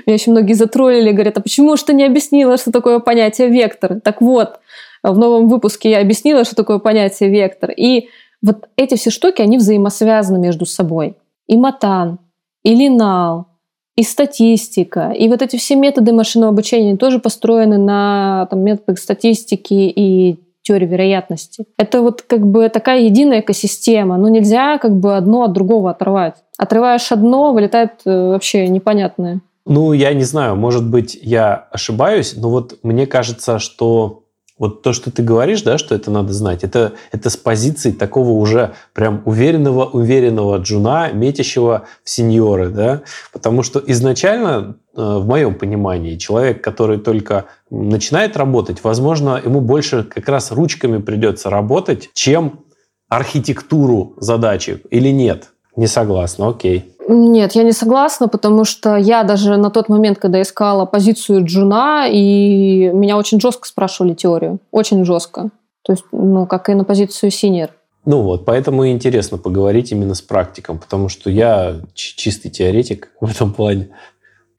[0.06, 4.00] Меня очень многие затроллили, говорят, а почему что не объяснила, что такое понятие вектор?
[4.00, 4.60] Так вот,
[5.02, 7.72] в новом выпуске я объяснила, что такое понятие вектор.
[7.76, 8.10] И
[8.42, 11.18] вот эти все штуки, они взаимосвязаны между собой.
[11.48, 12.20] И матан,
[12.64, 13.48] и линал,
[13.96, 19.74] и статистика, и вот эти все методы машинного обучения тоже построены на там, методах статистики
[19.74, 21.66] и теории вероятности.
[21.78, 26.36] Это вот как бы такая единая экосистема, но нельзя как бы одно от другого оторвать.
[26.58, 29.42] Отрываешь одно, вылетает э, вообще непонятное.
[29.66, 34.24] Ну, я не знаю, может быть, я ошибаюсь, но вот мне кажется, что
[34.60, 38.32] вот то, что ты говоришь, да, что это надо знать, это, это с позиции такого
[38.32, 46.18] уже прям уверенного-уверенного джуна, метящего в сеньоры, да, потому что изначально, э, в моем понимании,
[46.18, 52.60] человек, который только начинает работать, возможно, ему больше как раз ручками придется работать, чем
[53.08, 55.52] архитектуру задачи или нет.
[55.76, 56.94] Не согласна, окей.
[57.12, 62.08] Нет, я не согласна, потому что я даже на тот момент, когда искала позицию джуна,
[62.08, 64.60] и меня очень жестко спрашивали теорию.
[64.70, 65.50] Очень жестко.
[65.82, 67.72] То есть, ну, как и на позицию синер.
[68.06, 73.54] Ну вот, поэтому интересно поговорить именно с практиком, потому что я чистый теоретик в этом
[73.54, 73.90] плане.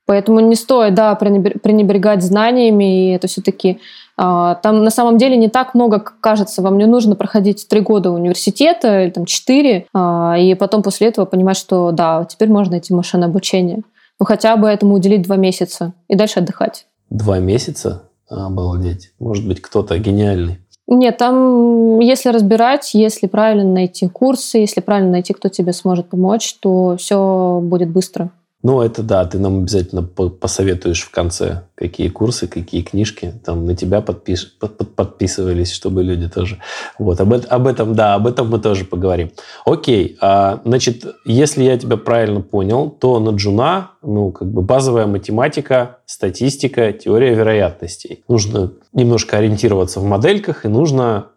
[0.04, 3.78] Поэтому не стоит, да, пренебрегать знаниями, и это все-таки
[4.20, 6.60] там на самом деле не так много, как кажется.
[6.60, 11.24] Вам не нужно проходить три года университета или там четыре, а, и потом после этого
[11.24, 13.82] понимать, что да, теперь можно идти в машинное обучение.
[14.18, 16.86] Ну, хотя бы этому уделить два месяца и дальше отдыхать.
[17.08, 18.02] Два месяца?
[18.28, 19.12] Обалдеть.
[19.18, 20.58] Может быть, кто-то гениальный.
[20.86, 26.54] Нет, там, если разбирать, если правильно найти курсы, если правильно найти, кто тебе сможет помочь,
[26.60, 28.30] то все будет быстро.
[28.62, 33.32] Ну, это да, ты нам обязательно посоветуешь в конце, какие курсы, какие книжки.
[33.42, 36.58] Там на тебя подпиш, под, под, подписывались, чтобы люди тоже...
[36.98, 39.30] Вот, об, об этом, да, об этом мы тоже поговорим.
[39.64, 45.06] Окей, а, значит, если я тебя правильно понял, то на Джуна, ну, как бы базовая
[45.06, 48.24] математика, статистика, теория вероятностей.
[48.28, 51.28] Нужно немножко ориентироваться в модельках и нужно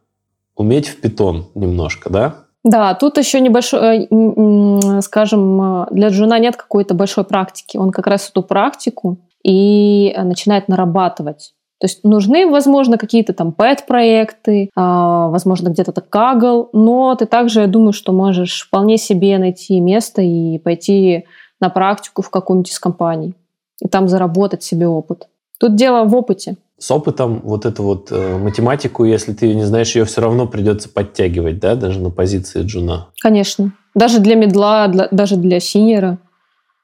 [0.55, 2.42] уметь в питон немножко, да?
[2.63, 7.77] Да, тут еще небольшой, э, скажем, э, для Джуна нет какой-то большой практики.
[7.77, 11.53] Он как раз эту практику и э, начинает нарабатывать.
[11.79, 17.67] То есть нужны, возможно, какие-то там пэт-проекты, а, возможно, где-то Kaggle, но ты также, я
[17.67, 21.25] думаю, что можешь вполне себе найти место и пойти
[21.59, 23.33] на практику в каком-нибудь из компаний
[23.81, 25.27] и там заработать себе опыт.
[25.59, 29.63] Тут дело в опыте с опытом вот эту вот э, математику, если ты ее не
[29.63, 33.09] знаешь, ее все равно придется подтягивать, да, даже на позиции джуна.
[33.21, 33.73] Конечно.
[33.95, 36.17] Даже для медла, для, даже для синера.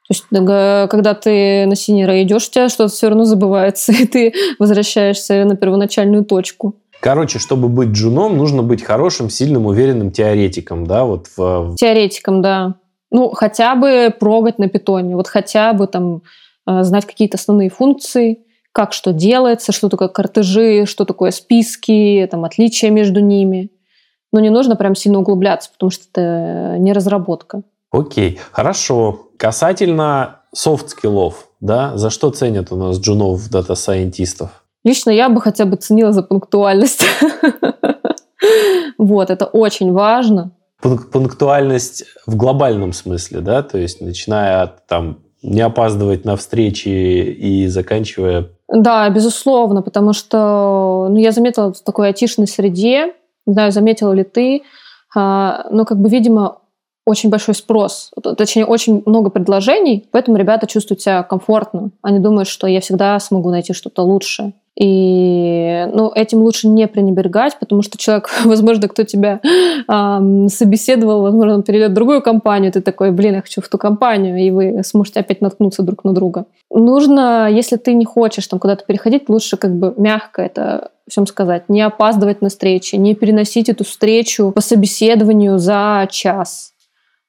[0.08, 0.24] То есть,
[0.90, 5.56] когда ты на синера идешь, у тебя что-то все равно забывается, и ты возвращаешься на
[5.56, 6.76] первоначальную точку.
[7.00, 11.74] Короче, чтобы быть джуном, нужно быть хорошим, сильным, уверенным теоретиком, да, вот в...
[11.76, 12.74] Теоретиком, да.
[13.10, 16.22] Ну, хотя бы прогать на питоне, вот хотя бы там
[16.66, 18.40] э, знать какие-то основные функции,
[18.72, 23.70] как что делается, что такое кортежи, что такое списки, там, отличия между ними.
[24.32, 27.62] Но не нужно прям сильно углубляться, потому что это не разработка.
[27.90, 29.28] Окей, хорошо.
[29.36, 31.96] Касательно софт-скиллов, да?
[31.96, 34.50] За что ценят у нас джунов, дата-сайентистов?
[34.84, 37.04] Лично я бы хотя бы ценила за пунктуальность.
[38.96, 40.52] Вот, это очень важно.
[40.80, 43.62] Пунктуальность в глобальном смысле, да?
[43.62, 48.50] То есть начиная от там не опаздывать на встречи и заканчивая...
[48.72, 53.14] Да, безусловно, потому что ну, я заметила в такой айтишной среде,
[53.46, 54.62] не знаю, заметила ли ты,
[55.14, 56.58] а, но как бы, видимо,
[57.04, 61.90] очень большой спрос, точнее, очень много предложений, поэтому ребята чувствуют себя комфортно.
[62.02, 64.52] Они думают, что я всегда смогу найти что-то лучшее.
[64.80, 71.56] И ну, этим лучше не пренебрегать, потому что человек, возможно, кто тебя э, собеседовал, возможно,
[71.56, 74.82] он перейдет в другую компанию, ты такой, блин, я хочу в ту компанию, и вы
[74.82, 76.46] сможете опять наткнуться друг на друга.
[76.70, 81.68] Нужно, если ты не хочешь там куда-то переходить, лучше как бы мягко это всем сказать,
[81.68, 86.72] не опаздывать на встречи, не переносить эту встречу по собеседованию за час.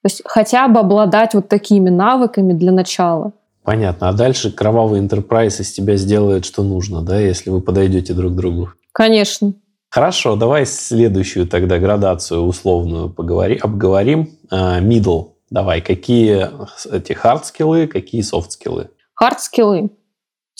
[0.03, 3.33] То есть хотя бы обладать вот такими навыками для начала.
[3.63, 4.09] Понятно.
[4.09, 8.35] А дальше кровавый enterprise из тебя сделает, что нужно, да, если вы подойдете друг к
[8.35, 8.69] другу?
[8.91, 9.53] Конечно.
[9.89, 14.29] Хорошо, давай следующую тогда градацию условную поговори, обговорим.
[14.49, 15.31] Э, middle.
[15.49, 16.49] Давай, какие
[16.89, 18.89] тут хард-скиллы, какие софт-скиллы?
[19.13, 19.89] Хард-скиллы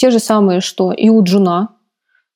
[0.01, 1.69] те же самые, что и у джуна,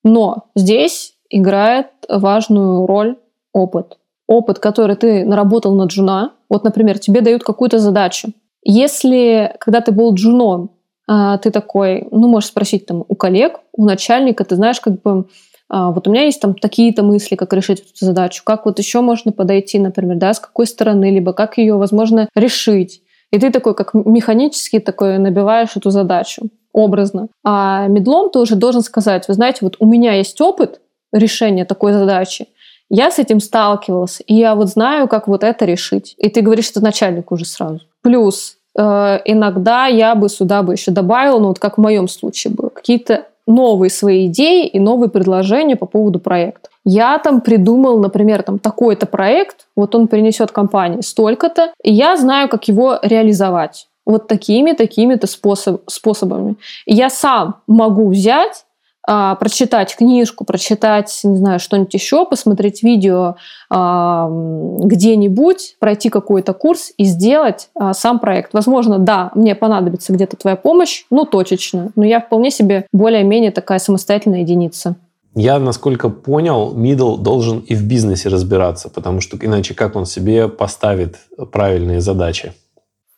[0.03, 3.17] но здесь играет важную роль
[3.53, 3.97] опыт.
[4.27, 6.33] Опыт, который ты наработал на джуна.
[6.47, 8.29] Вот, например, тебе дают какую-то задачу.
[8.65, 10.71] Если, когда ты был джуном,
[11.07, 15.27] а, ты такой, ну, можешь спросить там у коллег, у начальника, ты знаешь, как бы,
[15.69, 19.01] а, вот у меня есть там такие-то мысли, как решить эту задачу, как вот еще
[19.01, 23.01] можно подойти, например, да, с какой стороны, либо как ее, возможно, решить.
[23.31, 27.27] И ты такой, как механически такой набиваешь эту задачу образно.
[27.43, 30.81] А медлом ты уже должен сказать, вы знаете, вот у меня есть опыт
[31.13, 32.47] решения такой задачи,
[32.89, 36.15] я с этим сталкивался, и я вот знаю, как вот это решить.
[36.17, 37.79] И ты говоришь это начальнику уже сразу.
[38.01, 42.69] Плюс иногда я бы сюда бы еще добавила, ну вот как в моем случае было,
[42.69, 46.69] какие-то новые свои идеи и новые предложения по поводу проекта.
[46.83, 52.49] Я там придумал, например, там такой-то проект, вот он принесет компании столько-то, и я знаю,
[52.49, 56.57] как его реализовать вот такими, такими-то способ, способами.
[56.85, 58.64] И я сам могу взять
[59.07, 63.35] а, прочитать книжку, прочитать, не знаю, что-нибудь еще, посмотреть видео
[63.69, 68.53] а, где-нибудь, пройти какой-то курс и сделать а, сам проект.
[68.53, 73.79] Возможно, да, мне понадобится где-то твоя помощь, ну, точечно, но я вполне себе более-менее такая
[73.79, 74.95] самостоятельная единица.
[75.35, 80.47] Я, насколько понял, middle должен и в бизнесе разбираться, потому что иначе как он себе
[80.47, 81.17] поставит
[81.51, 82.53] правильные задачи?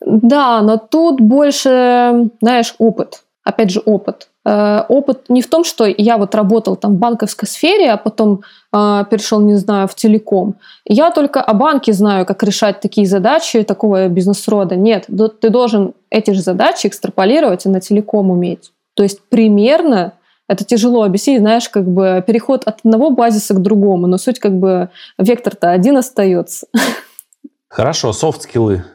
[0.03, 3.23] Да, но тут больше, знаешь, опыт.
[3.43, 4.29] Опять же, опыт.
[4.47, 8.43] Э, опыт не в том, что я вот работал там в банковской сфере, а потом
[8.71, 10.55] э, перешел, не знаю, в телеком.
[10.85, 14.77] Я только о банке знаю, как решать такие задачи такого бизнес-рода.
[14.77, 15.07] Нет,
[15.41, 18.71] ты должен эти же задачи экстраполировать и на телеком уметь.
[18.93, 20.13] То есть примерно
[20.47, 24.57] это тяжело объяснить, знаешь, как бы переход от одного базиса к другому, но суть как
[24.57, 26.67] бы вектор-то один остается.
[27.67, 28.85] Хорошо, софт-скиллы.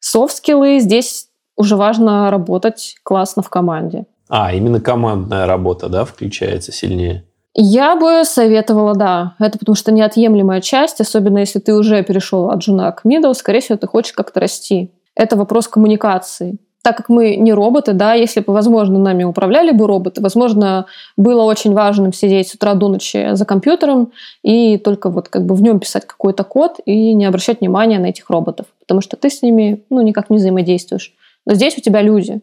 [0.00, 4.06] Софт-скиллы здесь уже важно работать классно в команде.
[4.28, 7.24] А, именно командная работа, да, включается сильнее?
[7.54, 9.34] Я бы советовала, да.
[9.38, 13.60] Это потому что неотъемлемая часть, особенно если ты уже перешел от джуна к middle, скорее
[13.60, 14.92] всего, ты хочешь как-то расти.
[15.14, 16.58] Это вопрос коммуникации.
[16.82, 20.86] Так как мы не роботы, да, если бы, возможно, нами управляли бы роботы, возможно,
[21.16, 24.12] было очень важным сидеть с утра до ночи за компьютером
[24.44, 28.06] и только вот как бы в нем писать какой-то код и не обращать внимания на
[28.06, 31.12] этих роботов, потому что ты с ними, ну, никак не взаимодействуешь.
[31.44, 32.40] Но здесь у тебя люди,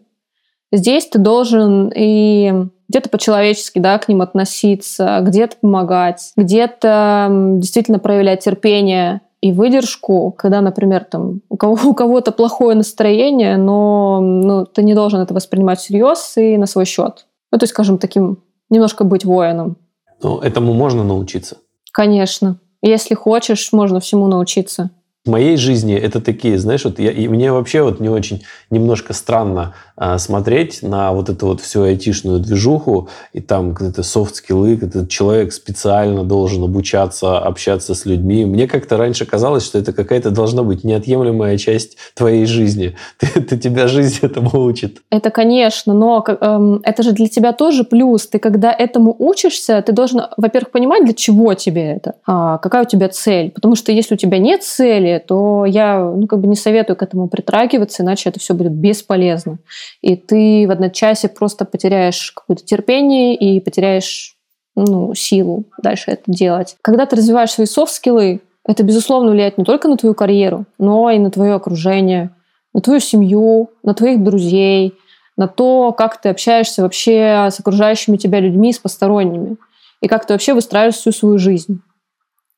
[0.76, 8.44] Здесь ты должен и где-то по-человечески да, к ним относиться, где-то помогать, где-то действительно проявлять
[8.44, 14.84] терпение и выдержку, когда, например, там, у, кого, у кого-то плохое настроение, но ну, ты
[14.84, 17.28] не должен это воспринимать всерьез и на свой счет.
[17.52, 19.78] Ну, то есть, скажем, таким немножко быть воином.
[20.22, 21.58] Ну, этому можно научиться?
[21.92, 22.60] Конечно.
[22.82, 24.90] Если хочешь, можно всему научиться
[25.26, 29.14] в моей жизни это такие, знаешь, вот я, и мне вообще вот не очень немножко
[29.14, 35.08] странно а, смотреть на вот эту вот всю айтишную движуху, и там какие-то софт-скиллы, когда
[35.08, 38.46] человек специально должен обучаться, общаться с людьми.
[38.46, 42.96] Мне как-то раньше казалось, что это какая-то должна быть неотъемлемая часть твоей жизни.
[43.20, 45.02] Ты, ты тебя жизнь этому учит.
[45.10, 48.28] Это, конечно, но эм, это же для тебя тоже плюс.
[48.28, 52.88] Ты когда этому учишься, ты должен, во-первых, понимать, для чего тебе это, а, какая у
[52.88, 53.52] тебя цель.
[53.52, 57.04] Потому что если у тебя нет цели, то я ну, как бы не советую к
[57.04, 59.60] этому притрагиваться, иначе это все будет бесполезно.
[60.02, 64.36] И ты в одночасье просто потеряешь какое-то терпение и потеряешь
[64.76, 66.76] ну, силу дальше это делать.
[66.82, 71.20] Когда ты развиваешь свои софт-скиллы, это, безусловно, влияет не только на твою карьеру, но и
[71.20, 72.32] на твое окружение,
[72.74, 74.96] на твою семью, на твоих друзей,
[75.38, 79.58] на то, как ты общаешься вообще с окружающими тебя людьми, с посторонними,
[80.02, 81.82] и как ты вообще выстраиваешь всю свою жизнь.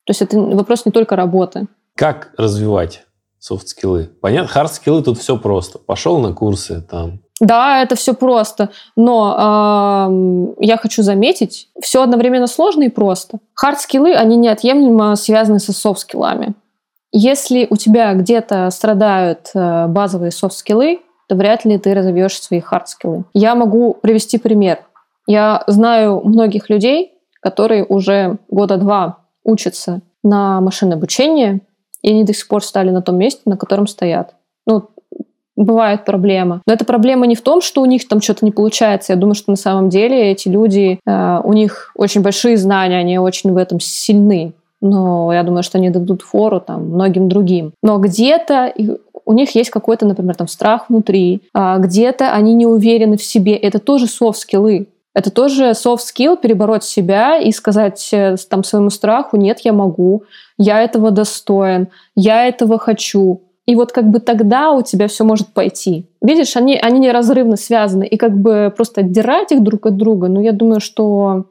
[0.04, 1.66] То есть это вопрос не только работы.
[1.98, 3.02] Как развивать
[3.40, 4.08] софт-скиллы?
[4.22, 5.80] Понятно, хард-скиллы тут все просто.
[5.80, 12.48] Пошел на курсы, там, да, это все просто, но э, я хочу заметить, все одновременно
[12.48, 13.38] сложно и просто.
[13.54, 16.54] Хард-скиллы, они неотъемлемо связаны со софт-скиллами.
[17.12, 23.24] Если у тебя где-то страдают э, базовые софт-скиллы, то вряд ли ты разовьешь свои хард-скиллы.
[23.34, 24.84] Я могу привести пример.
[25.28, 31.60] Я знаю многих людей, которые уже года два учатся на машинное обучение,
[32.02, 34.34] и они до сих пор стали на том месте, на котором стоят.
[34.66, 34.88] Ну,
[35.56, 36.62] бывает проблема.
[36.66, 39.12] Но эта проблема не в том, что у них там что-то не получается.
[39.12, 43.18] Я думаю, что на самом деле эти люди, э, у них очень большие знания, они
[43.18, 44.52] очень в этом сильны.
[44.80, 47.72] Но я думаю, что они дадут фору там многим другим.
[47.82, 48.72] Но где-то
[49.24, 53.56] у них есть какой-то, например, там страх внутри, а где-то они не уверены в себе.
[53.56, 54.86] Это тоже софт-скиллы.
[55.14, 60.24] Это тоже soft skill перебороть себя и сказать э, там своему страху, нет, я могу,
[60.58, 63.42] я этого достоин, я этого хочу.
[63.66, 66.08] И вот как бы тогда у тебя все может пойти.
[66.22, 68.06] Видишь, они, они неразрывно связаны.
[68.06, 71.46] И как бы просто отдирать их друг от друга, ну, я думаю, что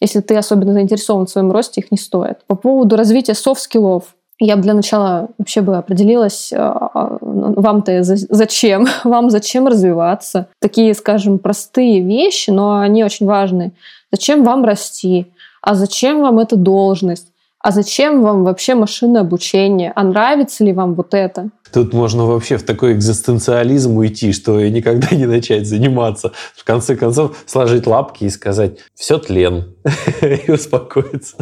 [0.00, 2.38] если ты особенно заинтересован в своем росте, их не стоит.
[2.46, 8.86] По поводу развития софт-скиллов, я бы для начала вообще бы определилась, а, а, вам-то зачем,
[9.04, 10.48] вам зачем развиваться.
[10.60, 13.72] Такие, скажем, простые вещи, но они очень важны.
[14.10, 15.32] Зачем вам расти?
[15.62, 17.30] А зачем вам эта должность?
[17.62, 21.50] а зачем вам вообще машинное обучение, а нравится ли вам вот это?
[21.72, 26.32] Тут можно вообще в такой экзистенциализм уйти, что и никогда не начать заниматься.
[26.56, 29.76] В конце концов, сложить лапки и сказать «все тлен»
[30.22, 31.36] и успокоиться.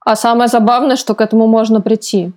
[0.00, 2.32] А самое забавное, что к этому можно прийти.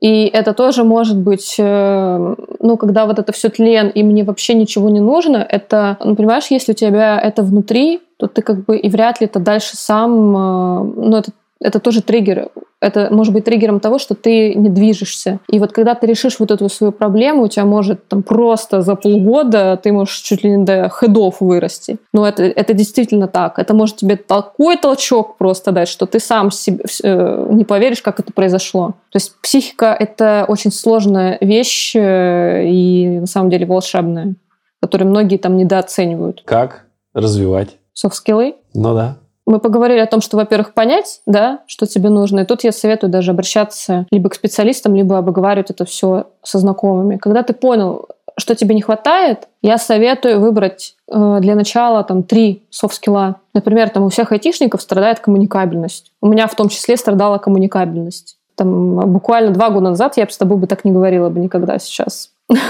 [0.00, 4.54] И это тоже может быть, э, ну, когда вот это все тлен, и мне вообще
[4.54, 8.78] ничего не нужно, это, ну, понимаешь, если у тебя это внутри, то ты как бы
[8.78, 12.48] и вряд ли это дальше сам, э, ну, это это тоже триггер.
[12.80, 15.40] Это может быть триггером того, что ты не движешься.
[15.48, 18.94] И вот когда ты решишь вот эту свою проблему, у тебя может там просто за
[18.94, 21.98] полгода ты можешь чуть ли не до хедов вырасти.
[22.14, 23.58] Но это, это действительно так.
[23.58, 28.18] Это может тебе такой толчок просто дать, что ты сам себе, э, не поверишь, как
[28.18, 28.94] это произошло.
[29.10, 34.34] То есть психика— это очень сложная вещь э, и на самом деле волшебная,
[34.80, 36.42] которую многие там недооценивают.
[36.46, 37.76] Как развивать?
[37.92, 38.54] Софт-скиллы?
[38.72, 39.18] Ну да.
[39.46, 42.40] Мы поговорили о том, что, во-первых, понять, да, что тебе нужно.
[42.40, 47.16] И тут я советую даже обращаться либо к специалистам, либо обговаривать это все со знакомыми.
[47.16, 52.62] Когда ты понял, что тебе не хватает, я советую выбрать э, для начала там три
[52.70, 53.36] софт-скилла.
[53.54, 56.12] Например, там у всех айтишников страдает коммуникабельность.
[56.20, 58.36] У меня в том числе страдала коммуникабельность.
[58.56, 61.78] Там буквально два года назад я бы с тобой бы так не говорила бы никогда
[61.78, 62.30] сейчас.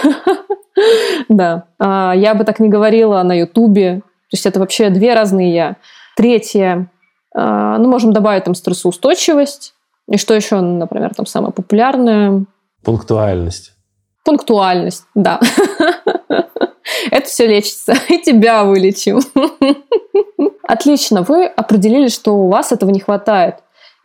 [1.28, 1.64] Да.
[1.78, 4.00] А, я бы так не говорила на Ютубе.
[4.00, 5.76] То есть это вообще две разные я.
[6.20, 6.90] Третье,
[7.34, 9.72] а, ну, можем добавить там стрессоустойчивость.
[10.06, 12.44] И что еще, например, там самое популярное?
[12.84, 13.72] Пунктуальность.
[14.22, 15.40] Пунктуальность, да.
[17.10, 19.20] Это все лечится, и тебя вылечим.
[20.68, 23.54] Отлично, вы определили, что у вас этого не хватает.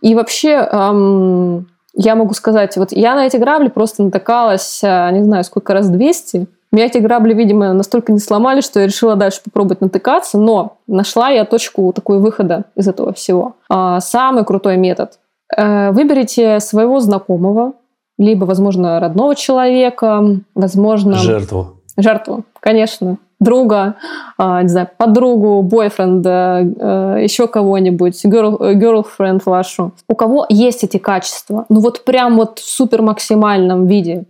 [0.02, 5.22] И вообще, эм, я могу сказать, вот я на эти грабли просто натыкалась, а, не
[5.22, 6.48] знаю, сколько раз, 200.
[6.76, 11.30] Меня эти грабли, видимо, настолько не сломали, что я решила дальше попробовать натыкаться, но нашла
[11.30, 13.56] я точку такой выхода из этого всего.
[13.70, 15.18] А, самый крутой метод.
[15.56, 17.76] Э, выберите своего знакомого,
[18.18, 21.16] либо, возможно, родного человека, возможно...
[21.16, 21.78] Жертву.
[21.96, 23.20] Жертву, конечно.
[23.40, 23.96] Друга,
[24.38, 29.94] а, не знаю, подругу, бойфренда, э, еще кого-нибудь, girl, girlfriend вашу.
[30.10, 34.26] У кого есть эти качества, ну вот прям вот в супер максимальном виде.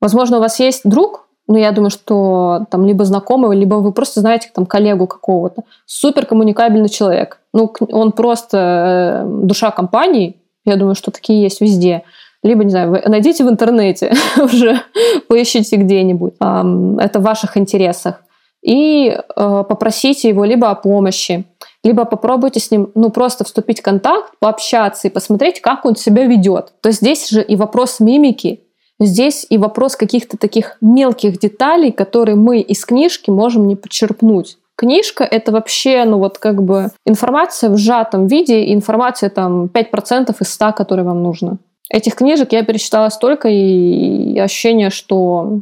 [0.00, 4.20] Возможно, у вас есть друг, ну, я думаю, что там либо знакомый, либо вы просто
[4.20, 5.64] знаете там коллегу какого-то.
[5.84, 7.40] Супер коммуникабельный человек.
[7.52, 10.36] Ну, он просто э, душа компании.
[10.64, 12.04] Я думаю, что такие есть везде.
[12.44, 14.80] Либо, не знаю, вы найдите в интернете уже,
[15.28, 16.34] поищите где-нибудь.
[16.38, 18.22] Это в ваших интересах.
[18.62, 21.46] И э, попросите его либо о помощи,
[21.82, 26.26] либо попробуйте с ним, ну, просто вступить в контакт, пообщаться и посмотреть, как он себя
[26.26, 26.74] ведет.
[26.80, 28.60] То есть здесь же и вопрос мимики,
[29.00, 34.58] Здесь и вопрос каких-то таких мелких деталей, которые мы из книжки можем не подчерпнуть.
[34.76, 40.34] Книжка— это вообще, ну вот как бы информация в сжатом виде, и информация там 5%
[40.38, 41.58] из 100, которые вам нужно.
[41.90, 45.60] Этих книжек я перечитала столько, и ощущение, что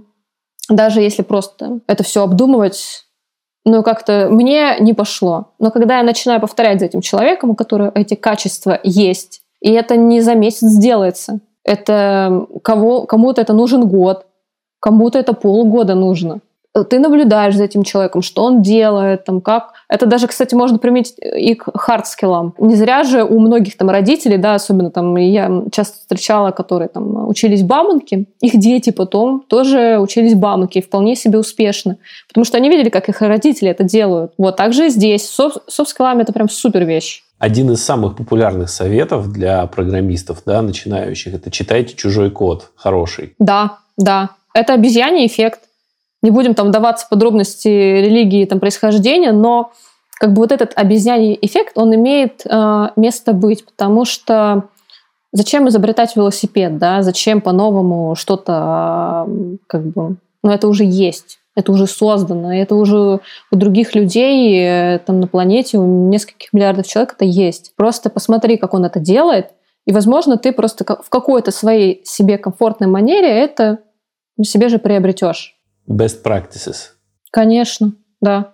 [0.69, 3.07] даже если просто это все обдумывать,
[3.65, 5.53] ну, как-то мне не пошло.
[5.59, 9.97] Но когда я начинаю повторять за этим человеком, у которого эти качества есть, и это
[9.97, 14.27] не за месяц делается, это кого, кому-то это нужен год,
[14.81, 16.41] кому-то это полгода нужно.
[16.85, 19.73] ты наблюдаешь за этим человеком, что он делает, там, как...
[19.89, 22.55] Это даже, кстати, можно применить и к хардскиллам.
[22.59, 27.29] Не зря же у многих там родителей, да, особенно там я часто встречала, которые там
[27.29, 31.97] учились в Бауманке, их дети потом тоже учились в Бауманке, вполне себе успешно,
[32.29, 34.33] потому что они видели, как их родители это делают.
[34.39, 35.29] Вот, также и здесь.
[35.29, 37.25] Софт-скиллами это прям супер вещь.
[37.39, 43.35] Один из самых популярных советов для программистов, да, начинающих, это читайте чужой код, хороший.
[43.39, 44.31] Да, да.
[44.55, 45.61] Это обезьяний эффект.
[46.21, 49.73] Не будем там вдаваться в подробности религии, там, происхождения, но
[50.19, 54.65] как бы вот этот обезьяний эффект, он имеет э, место быть, потому что
[55.33, 61.73] зачем изобретать велосипед, да, зачем по-новому что-то, э, как бы, ну это уже есть, это
[61.73, 67.15] уже создано, это уже у других людей э, там на планете, у нескольких миллиардов человек
[67.15, 67.73] это есть.
[67.75, 69.55] Просто посмотри, как он это делает,
[69.85, 73.79] и, возможно, ты просто в какой-то своей себе комфортной манере это
[74.41, 76.93] себе же приобретешь best practices.
[77.33, 78.53] Конечно, да.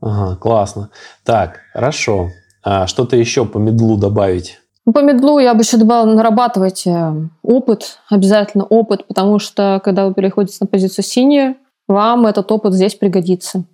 [0.00, 0.90] Ага, классно.
[1.24, 2.30] Так, хорошо.
[2.62, 4.58] А что-то еще по медлу добавить?
[4.84, 10.14] Ну, по медлу я бы еще добавила, нарабатывайте опыт, обязательно опыт, потому что когда вы
[10.14, 11.54] переходите на позицию senior,
[11.92, 13.64] вам этот опыт здесь пригодится.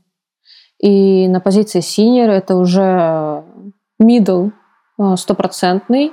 [0.81, 3.45] И на позиции senior это уже
[4.01, 4.53] middle
[4.99, 6.12] э, стопроцентный,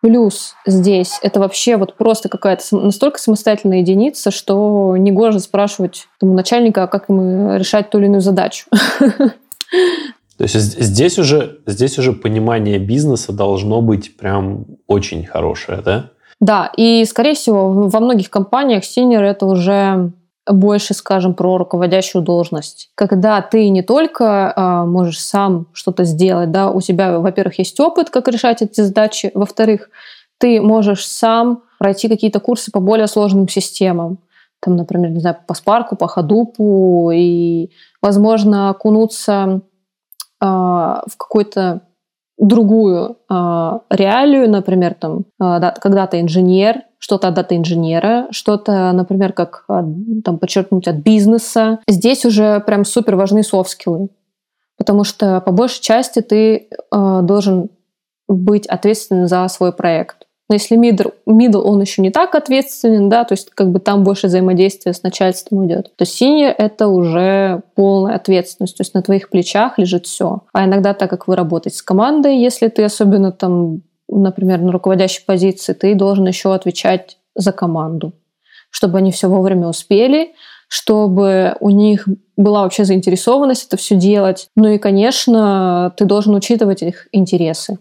[0.00, 6.34] Плюс здесь это вообще вот просто какая-то настолько самостоятельная единица, что не гоже спрашивать тому
[6.34, 8.66] начальника, как ему решать ту или иную задачу.
[9.00, 16.10] То есть здесь уже, здесь уже понимание бизнеса должно быть прям очень хорошее, да?
[16.38, 20.12] Да, и, скорее всего, во многих компаниях синер это уже
[20.48, 22.90] больше, скажем, про руководящую должность.
[22.94, 28.10] Когда ты не только э, можешь сам что-то сделать, да, у тебя, во-первых, есть опыт,
[28.10, 29.90] как решать эти задачи, во-вторых,
[30.38, 34.18] ты можешь сам пройти какие-то курсы по более сложным системам.
[34.60, 37.70] Там, например, не знаю, по Спарку, по Ходупу, и,
[38.02, 39.62] возможно, окунуться
[40.40, 41.82] э, в какой-то
[42.38, 49.32] другую э, реалию, например, там, э, да, когда ты инженер, что-то от дата-инженера, что-то, например,
[49.32, 51.78] как там, подчеркнуть от бизнеса.
[51.88, 54.08] Здесь уже прям супер важны софт-скиллы,
[54.76, 57.70] потому что по большей части ты э, должен
[58.28, 60.27] быть ответственен за свой проект.
[60.48, 64.28] Но если middle, он еще не так ответственен, да, то есть как бы там больше
[64.28, 69.78] взаимодействия с начальством идет, то senior— это уже полная ответственность, то есть на твоих плечах
[69.78, 70.42] лежит все.
[70.52, 75.22] А иногда, так как вы работаете с командой, если ты особенно там, например, на руководящей
[75.26, 78.14] позиции, ты должен еще отвечать за команду,
[78.70, 80.32] чтобы они все вовремя успели,
[80.68, 84.48] чтобы у них была вообще заинтересованность это все делать.
[84.56, 87.78] Ну и, конечно, ты должен учитывать их интересы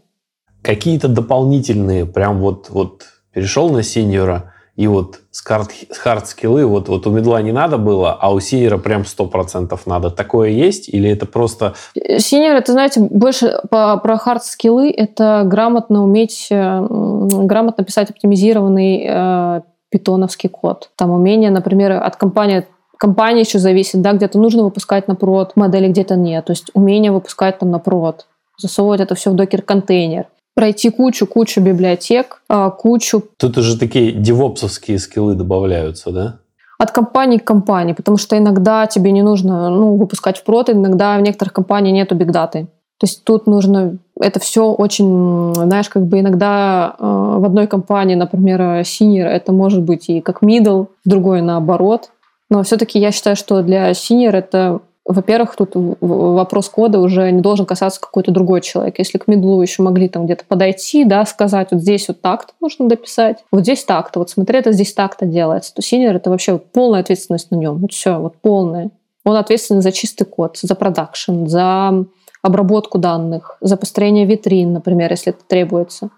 [0.61, 3.03] какие-то дополнительные, прям вот, вот
[3.33, 8.31] перешел на синьора, и вот с хард-скиллы, вот, вот у мидла не надо было, а
[8.31, 10.11] у синьора прям 100% надо.
[10.11, 10.87] Такое есть?
[10.87, 11.73] Или это просто...
[11.95, 19.61] Синьор, это, знаете, больше по, про хард-скиллы, это грамотно уметь, э, грамотно писать оптимизированный э,
[19.89, 20.91] питоновский код.
[20.95, 25.87] Там умение, например, от компании компания еще зависит, да, где-то нужно выпускать на прод модели,
[25.87, 26.45] где-то нет.
[26.45, 28.27] То есть умение выпускать там на прод,
[28.57, 30.27] засовывать это все в докер-контейнер
[30.57, 33.21] пройти кучу-кучу библиотек, а, кучу...
[33.37, 36.39] Тут уже такие девопсовские скиллы добавляются, да?
[36.79, 41.15] От компании к компании, потому что иногда тебе не нужно ну, выпускать в прод, иногда
[41.19, 42.63] в некоторых компаниях нету бигдаты.
[42.97, 48.15] То есть тут нужно это все очень, знаешь, как бы иногда э, в одной компании,
[48.15, 52.09] например, senior, это может быть и как middle, в другой наоборот.
[52.49, 57.65] Но все-таки я считаю, что для senior это во-первых, тут вопрос кода уже не должен
[57.65, 58.99] касаться какой-то другой человек.
[58.99, 62.89] Если к мидлу еще могли там где-то подойти, да, сказать, вот здесь вот так-то нужно
[62.89, 66.99] дописать, вот здесь так-то, вот смотри, это здесь так-то делается, то senior это вообще полная
[66.99, 67.77] ответственность на нем.
[67.77, 68.91] Вот все, вот полная.
[69.23, 72.05] Он ответственен за чистый код, за продакшн, за
[72.41, 76.09] обработку данных, за построение витрин, например, если это требуется.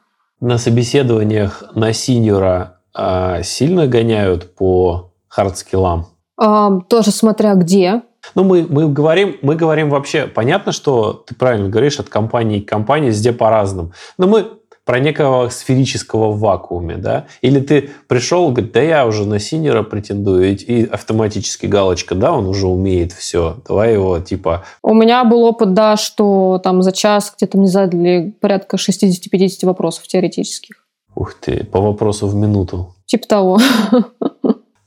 [0.42, 6.08] На собеседованиях на синьора э, сильно гоняют по хардскиллам?
[6.42, 8.02] Э, тоже смотря где.
[8.36, 12.70] Ну, мы, мы, говорим, мы говорим вообще, понятно, что ты правильно говоришь, от компании к
[12.70, 13.94] компании везде по-разному.
[14.18, 14.48] Но мы
[14.90, 17.28] про некого сферического в вакууме, да?
[17.42, 22.48] Или ты пришел, говорит, да я уже на синера претендую, и, автоматически галочка, да, он
[22.48, 24.64] уже умеет все, давай его, типа...
[24.82, 30.08] У меня был опыт, да, что там за час где-то мне задали порядка 60-50 вопросов
[30.08, 30.88] теоретических.
[31.14, 32.96] Ух ты, по вопросу в минуту.
[33.06, 33.60] Типа того.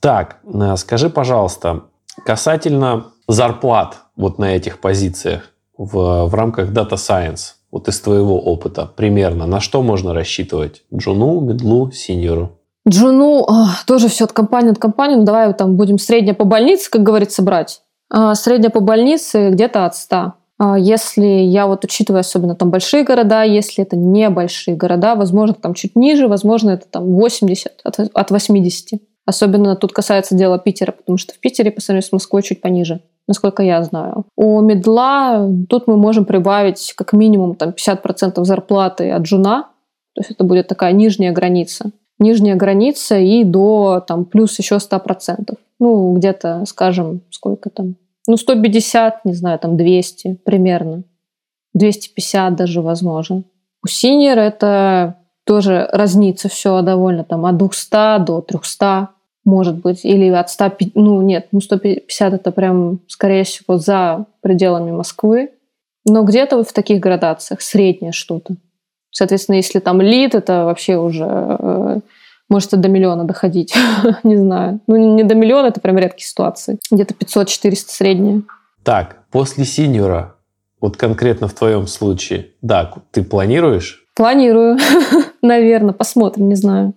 [0.00, 1.84] Так, э, скажи, пожалуйста,
[2.26, 8.86] касательно зарплат вот на этих позициях в, в рамках Data Science, вот из твоего опыта
[8.86, 10.82] примерно, на что можно рассчитывать?
[10.94, 12.58] Джуну, медлу, синьору?
[12.88, 13.46] Джуну
[13.86, 15.16] тоже все от компании от компании.
[15.16, 17.82] Ну, давай там будем среднее по больнице, как говорится, брать.
[18.10, 20.32] А, средняя по больнице где-то от 100.
[20.58, 25.74] А, если я вот учитываю особенно там большие города, если это небольшие города, возможно, там
[25.74, 29.00] чуть ниже, возможно, это там 80 от, от 80.
[29.24, 33.00] Особенно тут касается дела Питера, потому что в Питере по сравнению с Москвой чуть пониже,
[33.32, 34.26] насколько я знаю.
[34.36, 39.70] У медла тут мы можем прибавить как минимум там 50% зарплаты от жуна,
[40.14, 41.92] то есть это будет такая нижняя граница.
[42.18, 45.54] Нижняя граница и до там плюс еще 100%.
[45.80, 47.96] Ну, где-то, скажем, сколько там,
[48.28, 51.04] ну, 150, не знаю, там 200 примерно.
[51.72, 53.44] 250 даже возможно.
[53.82, 59.08] У синер это тоже разнится все довольно там от 200 до 300
[59.44, 64.90] может быть, или от 100, ну нет, ну 150 это прям, скорее всего, за пределами
[64.92, 65.50] Москвы,
[66.04, 68.54] но где-то вот в таких градациях, среднее что-то.
[69.10, 72.00] Соответственно, если там лид, это вообще уже э,
[72.48, 73.74] может до миллиона доходить,
[74.22, 74.80] не знаю.
[74.86, 76.78] Ну, не до миллиона, это прям редкие ситуации.
[76.90, 78.42] Где-то 500-400 среднее.
[78.82, 80.36] Так, после синьора,
[80.80, 84.06] вот конкретно в твоем случае, да, ты планируешь?
[84.14, 84.78] Планирую,
[85.42, 86.94] наверное, посмотрим, не знаю.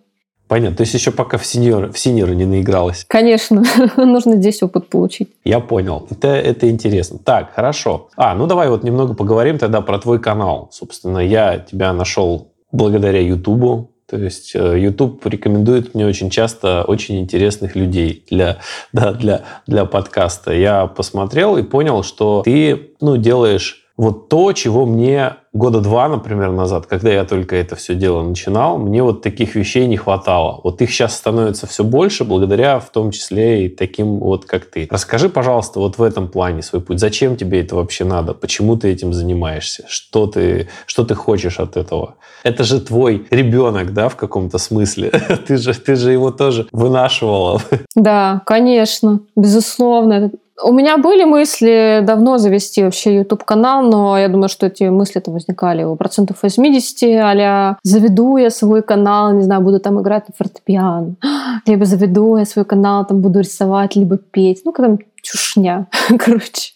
[0.48, 0.78] Понятно.
[0.78, 3.06] То есть еще пока в синьор, в синьоры не наигралась.
[3.08, 3.64] Конечно.
[3.98, 5.30] Нужно здесь опыт получить.
[5.44, 6.06] Я понял.
[6.10, 7.18] Это, это интересно.
[7.24, 8.10] Так, хорошо.
[8.16, 10.70] А, ну давай вот немного поговорим тогда про твой канал.
[10.72, 13.92] Собственно, я тебя нашел благодаря Ютубу.
[14.08, 18.60] То есть э, YouTube рекомендует мне очень часто очень интересных людей для,
[18.94, 20.54] да, для, для подкаста.
[20.54, 26.52] Я посмотрел и понял, что ты ну, делаешь вот то, чего мне года два, например,
[26.52, 30.60] назад, когда я только это все дело начинал, мне вот таких вещей не хватало.
[30.64, 34.88] Вот их сейчас становится все больше, благодаря в том числе и таким вот, как ты.
[34.92, 37.00] Расскажи, пожалуйста, вот в этом плане свой путь.
[37.00, 38.34] Зачем тебе это вообще надо?
[38.34, 39.86] Почему ты этим занимаешься?
[39.88, 42.16] Что ты, что ты хочешь от этого?
[42.44, 45.10] Это же твой ребенок, да, в каком-то смысле.
[45.48, 47.62] ты, же, ты же его тоже вынашивала.
[47.96, 50.32] Да, конечно, безусловно.
[50.64, 55.84] У меня были мысли давно завести вообще YouTube-канал, но я думаю, что эти мысли-то возникали
[55.84, 61.16] у процентов 80, а заведу я свой канал, не знаю, буду там играть на фортепиано,
[61.66, 64.62] либо заведу я свой канал, там буду рисовать, либо петь.
[64.64, 65.88] Ну, когда чушня,
[66.20, 66.74] короче.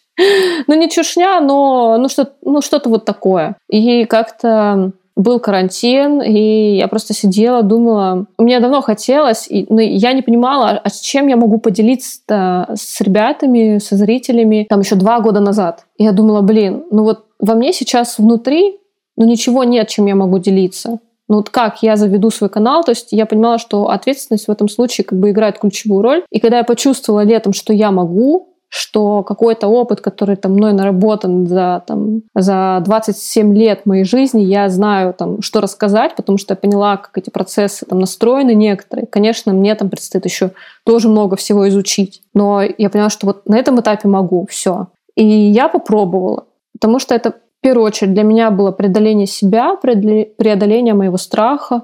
[0.68, 3.56] Ну, не чушня, но ну, что, ну, что-то вот такое.
[3.70, 10.14] И как-то был карантин, и я просто сидела, думала, мне давно хотелось, и, но я
[10.14, 15.20] не понимала, а с чем я могу поделиться с ребятами, со зрителями, там еще два
[15.20, 15.86] года назад.
[15.98, 18.78] Я думала, блин, ну вот во мне сейчас внутри,
[19.18, 21.00] ну ничего нет, чем я могу делиться.
[21.28, 24.70] Ну вот как я заведу свой канал, то есть я понимала, что ответственность в этом
[24.70, 26.24] случае как бы играет ключевую роль.
[26.32, 31.48] И когда я почувствовала летом, что я могу, что какой-то опыт, который там мной наработан
[31.48, 36.56] за, там, за 27 лет моей жизни, я знаю, там, что рассказать, потому что я
[36.56, 39.08] поняла, как эти процессы там настроены некоторые.
[39.08, 40.52] Конечно, мне там предстоит еще
[40.86, 42.22] тоже много всего изучить.
[42.36, 44.88] Но я поняла, что вот на этом этапе могу, все.
[45.16, 50.94] И я попробовала, потому что это в первую очередь для меня было преодоление себя, преодоление
[50.94, 51.84] моего страха,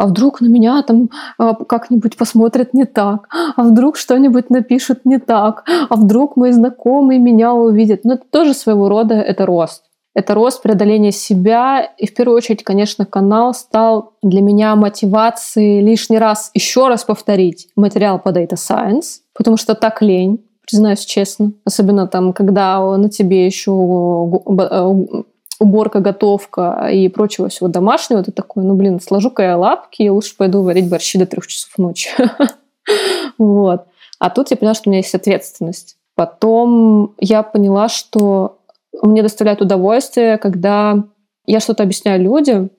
[0.00, 5.18] а вдруг на меня там а, как-нибудь посмотрят не так, а вдруг что-нибудь напишут не
[5.18, 8.04] так, а вдруг мои знакомые меня увидят.
[8.04, 9.82] Но ну, это тоже своего рода это рост.
[10.14, 11.82] Это рост преодоления себя.
[11.98, 17.68] И в первую очередь, конечно, канал стал для меня мотивацией лишний раз, еще раз повторить
[17.76, 21.52] материал по Data Science, потому что так лень признаюсь честно.
[21.66, 23.70] Особенно там, когда на тебе еще
[25.60, 30.36] уборка, готовка и прочего всего домашнего, ты такой, ну, блин, сложу-ка я лапки и лучше
[30.36, 32.10] пойду варить борщи до трех часов ночи.
[33.38, 33.86] Вот.
[34.18, 35.96] А тут я поняла, что у меня есть ответственность.
[36.16, 38.58] Потом я поняла, что
[39.00, 41.04] мне доставляет удовольствие, когда
[41.46, 42.70] я что-то объясняю людям,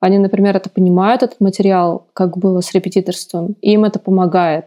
[0.00, 4.66] они, например, это понимают, этот материал, как было с репетиторством, и им это помогает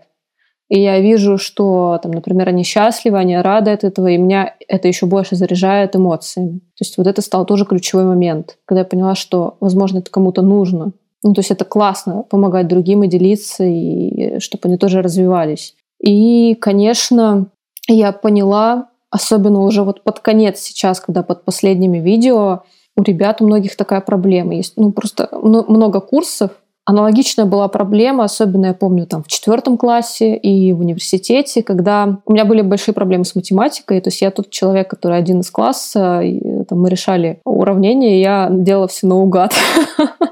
[0.71, 4.87] и я вижу, что, там, например, они счастливы, они рады от этого, и меня это
[4.87, 6.59] еще больше заряжает эмоциями.
[6.59, 10.41] То есть вот это стал тоже ключевой момент, когда я поняла, что, возможно, это кому-то
[10.41, 10.93] нужно.
[11.23, 15.75] Ну, то есть это классно помогать другим и делиться, и чтобы они тоже развивались.
[16.01, 17.47] И, конечно,
[17.89, 22.61] я поняла, особенно уже вот под конец сейчас, когда под последними видео,
[22.95, 24.55] у ребят у многих такая проблема.
[24.55, 26.51] Есть ну, просто много курсов,
[26.85, 32.33] Аналогичная была проблема, особенно я помню там в четвертом классе и в университете, когда у
[32.33, 34.01] меня были большие проблемы с математикой.
[34.01, 38.21] То есть я тот человек, который один из класса, и, там, мы решали уравнения, и
[38.21, 39.53] я делала все наугад.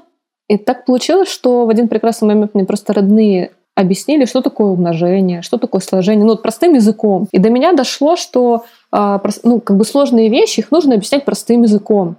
[0.50, 5.44] И так получилось, что в один прекрасный момент мне просто родные объяснили, что такое умножение,
[5.44, 7.28] что такое сложение, ну, вот простым языком.
[7.32, 11.62] И до меня дошло, что а, ну, как бы сложные вещи, их нужно объяснять простым
[11.62, 12.16] языком.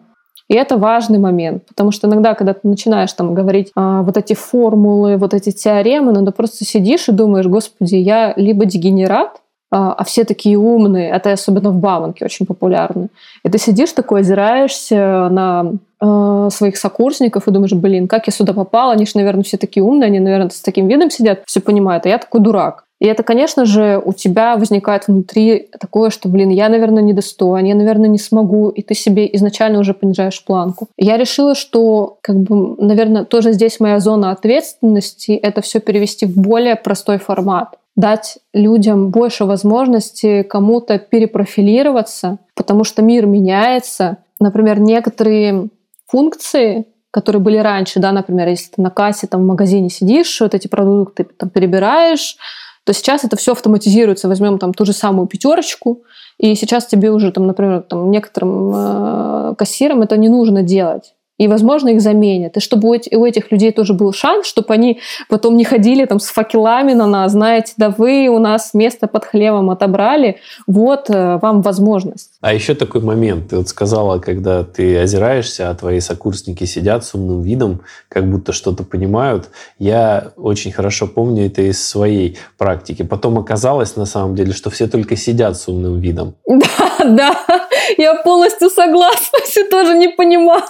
[0.51, 4.34] И это важный момент, потому что иногда, когда ты начинаешь там говорить а, вот эти
[4.34, 9.40] формулы, вот эти теоремы, ну ты просто сидишь и думаешь, господи, я либо дегенерат,
[9.70, 11.09] а, а все такие умные.
[11.11, 13.11] Это особенно в Бауманке очень популярно.
[13.44, 18.53] И ты сидишь такой, озираешься на э, своих сокурсников и думаешь, блин, как я сюда
[18.53, 18.92] попала?
[18.92, 22.09] Они же, наверное, все такие умные, они, наверное, с таким видом сидят, все понимают, а
[22.09, 22.86] я такой дурак.
[23.01, 27.74] И это, конечно же, у тебя возникает внутри такое, что, блин, я, наверное, недостоин, я,
[27.74, 30.88] наверное, не смогу, и ты себе изначально уже понижаешь планку.
[30.98, 36.36] Я решила, что, как бы, наверное, тоже здесь моя зона ответственности— это все перевести в
[36.36, 44.18] более простой формат дать людям больше возможности кому-то перепрофилироваться, потому что мир меняется.
[44.38, 45.68] Например, некоторые
[46.07, 50.55] функции, которые были раньше, да, например, если ты на кассе там в магазине сидишь, вот
[50.55, 52.36] эти продукты там перебираешь,
[52.84, 54.28] то сейчас это все автоматизируется.
[54.28, 56.02] Возьмем там ту же самую пятерочку,
[56.38, 61.49] и сейчас тебе уже, там, например, там, некоторым э, кассирам это не нужно делать и,
[61.49, 62.59] возможно, их заменят.
[62.59, 66.26] И чтобы у этих людей тоже был шанс, чтобы они потом не ходили там с
[66.26, 70.36] факелами на нас, знаете, да вы у нас место под хлебом отобрали,
[70.66, 72.32] вот э, вам возможность.
[72.43, 73.49] А еще такой момент.
[73.49, 77.80] Ты вот сказала, когда ты озираешься, а твои сокурсники сидят с умным видом,
[78.11, 79.49] как будто что-то понимают.
[79.78, 83.03] Я очень хорошо помню это из своей практики.
[83.03, 86.34] Потом оказалось, на самом деле, что все только сидят с умным видом.
[86.61, 90.62] Да, да, я полностью согласна, все тоже не понимаю.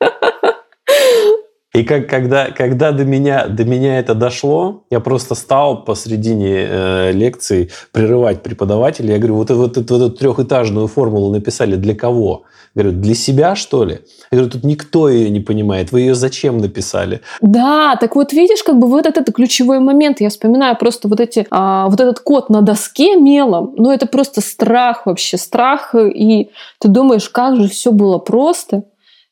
[1.74, 7.12] И как, когда, когда до, меня, до меня это дошло, я просто стал посредине э,
[7.12, 9.14] лекции прерывать преподавателя.
[9.14, 12.44] Я говорю, вот, вот, вот, вот эту трехэтажную формулу написали для кого?
[12.76, 14.00] Я говорю, для себя, что ли?
[14.30, 15.90] Я говорю, тут никто ее не понимает.
[15.90, 17.22] Вы ее зачем написали?
[17.40, 20.20] Да, так вот видишь, как бы вот этот ключевой момент.
[20.20, 23.74] Я вспоминаю просто вот, эти, а, вот этот код на доске мелом.
[23.76, 25.96] Ну, это просто страх вообще, страх.
[25.96, 28.84] И ты думаешь, как же все было просто.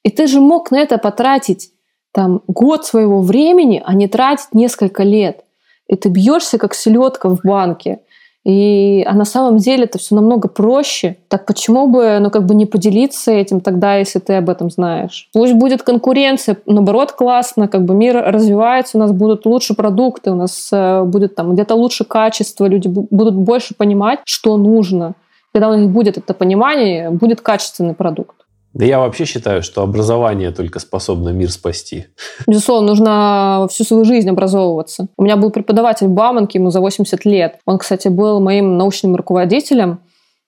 [0.02, 1.71] И ты же мог на это потратить
[2.12, 5.44] там год своего времени, а не тратить несколько лет.
[5.88, 8.00] И ты бьешься как селедка в банке.
[8.44, 11.16] И, а на самом деле это все намного проще.
[11.28, 15.28] Так почему бы, ну, как бы не поделиться этим тогда, если ты об этом знаешь?
[15.32, 20.34] Пусть будет конкуренция, наоборот, классно, как бы мир развивается, у нас будут лучше продукты, у
[20.34, 25.14] нас э, будет там где-то лучше качество, люди будут больше понимать, что нужно.
[25.52, 28.34] Когда у них будет это понимание, будет качественный продукт.
[28.74, 32.06] Да я вообще считаю, что образование только способно мир спасти.
[32.46, 35.08] Безусловно, нужно всю свою жизнь образовываться.
[35.16, 37.58] У меня был преподаватель в Бауманке, ему за 80 лет.
[37.66, 40.00] Он, кстати, был моим научным руководителем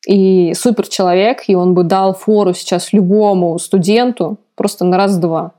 [0.07, 5.53] и супер человек, и он бы дал фору сейчас любому студенту просто на раз-два.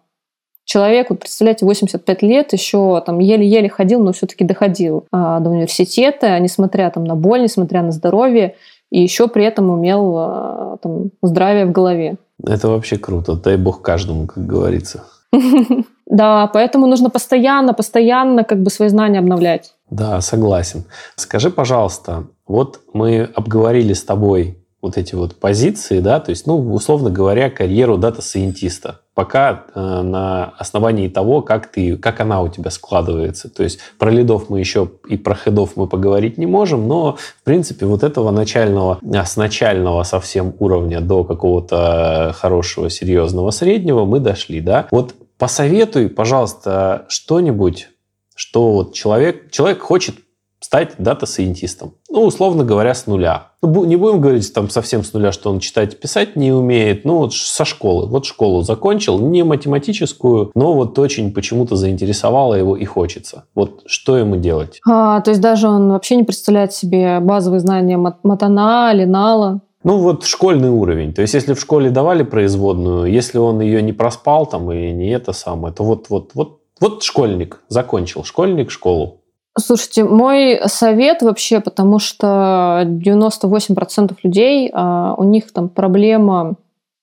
[0.66, 6.40] Человек, вот представляете, 85 лет, еще там еле-еле ходил, но все-таки доходил а, до университета,
[6.40, 8.56] несмотря там на боль, несмотря на здоровье,
[8.92, 12.18] и еще при этом умел а, там, здравие в голове.
[12.44, 13.36] Это вообще круто.
[13.36, 15.04] Дай бог каждому, как говорится.
[16.08, 19.74] Да, поэтому нужно постоянно, постоянно как бы свои знания обновлять.
[19.90, 20.84] Да, согласен.
[21.16, 26.74] Скажи, пожалуйста, вот мы обговорили с тобой вот эти вот позиции, да, то есть, ну,
[26.74, 29.00] условно говоря, карьеру дата-сайентиста.
[29.16, 33.50] Пока э, на основании того, как, ты, как она у тебя складывается.
[33.50, 37.44] То есть про лидов мы еще и про хедов мы поговорить не можем, но, в
[37.44, 44.20] принципе, вот этого начального, а, с начального совсем уровня до какого-то хорошего, серьезного среднего мы
[44.20, 44.88] дошли, да.
[44.92, 47.90] Вот посоветуй, пожалуйста, что-нибудь,
[48.36, 50.16] что вот человек, человек хочет
[50.60, 51.94] стать дата-сайентистом.
[52.10, 53.52] Ну, условно говоря, с нуля.
[53.62, 57.06] Ну, не будем говорить там совсем с нуля, что он читать и писать не умеет.
[57.06, 58.08] Ну, вот со школы.
[58.08, 63.46] Вот школу закончил, не математическую, но вот очень почему-то заинтересовало его и хочется.
[63.54, 64.80] Вот что ему делать?
[64.88, 69.62] А, то есть даже он вообще не представляет себе базовые знания матана, линала?
[69.86, 71.14] Ну, вот школьный уровень.
[71.14, 75.10] То есть, если в школе давали производную, если он ее не проспал там и не
[75.10, 79.22] это самое, то вот, вот, вот, вот школьник закончил, школьник школу.
[79.58, 86.56] Слушайте, мой совет вообще, потому что 98% людей, а, у них там проблема,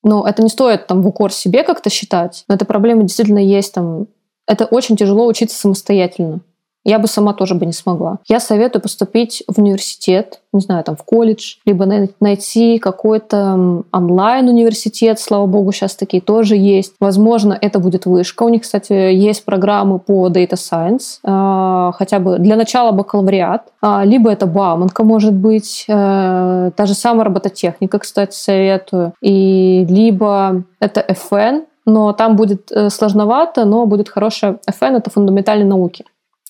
[0.03, 3.73] ну, это не стоит там в укор себе как-то считать, но эта проблема действительно есть
[3.73, 4.07] там.
[4.47, 6.41] Это очень тяжело учиться самостоятельно.
[6.85, 8.19] Я бы сама тоже бы не смогла.
[8.29, 11.87] Я советую поступить в университет, не знаю, там в колледж, либо
[12.21, 16.95] найти какой-то онлайн-университет, слава богу, сейчас такие тоже есть.
[16.99, 18.43] Возможно, это будет вышка.
[18.43, 23.63] У них, кстати, есть программы по Data Science, а, хотя бы для начала бакалавриат.
[23.81, 29.13] А, либо это Бауманка, может быть, э, та же самая робототехника, кстати, советую.
[29.21, 35.67] И либо это FN, но там будет э, сложновато, но будет хорошая FN, это фундаментальные
[35.67, 36.05] науки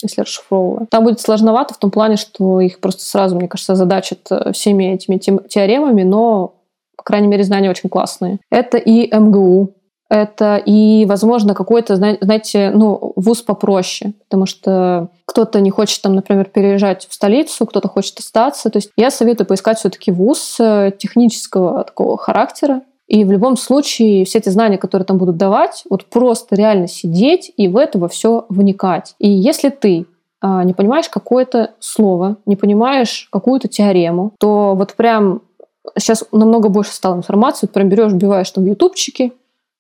[0.07, 0.87] если расшифровываю.
[0.91, 4.95] Там будет сложновато в том плане, что их просто сразу, мне кажется, задачат э, всеми
[4.95, 6.55] этими теоремами, но,
[6.97, 8.39] по крайней мере, знания очень классные.
[8.51, 9.75] Это и МГУ.
[10.09, 16.45] это и, возможно, какой-то, знаете, ну, вуз попроще, потому что кто-то не хочет, там, например,
[16.45, 18.69] переезжать в столицу, кто-то хочет остаться.
[18.69, 22.83] То есть я советую поискать все-таки вуз э, технического такого характера,
[23.13, 27.53] и в любом случае все эти знания, которые там будут давать, вот просто реально сидеть
[27.59, 29.15] и в это во все вникать.
[29.19, 30.07] И если ты
[30.41, 35.43] а, не понимаешь какое-то слово, не понимаешь какую-то теорему, то вот прям
[35.99, 39.33] сейчас намного больше стало информации, вот прям берешь, вбиваешь там в ютубчике,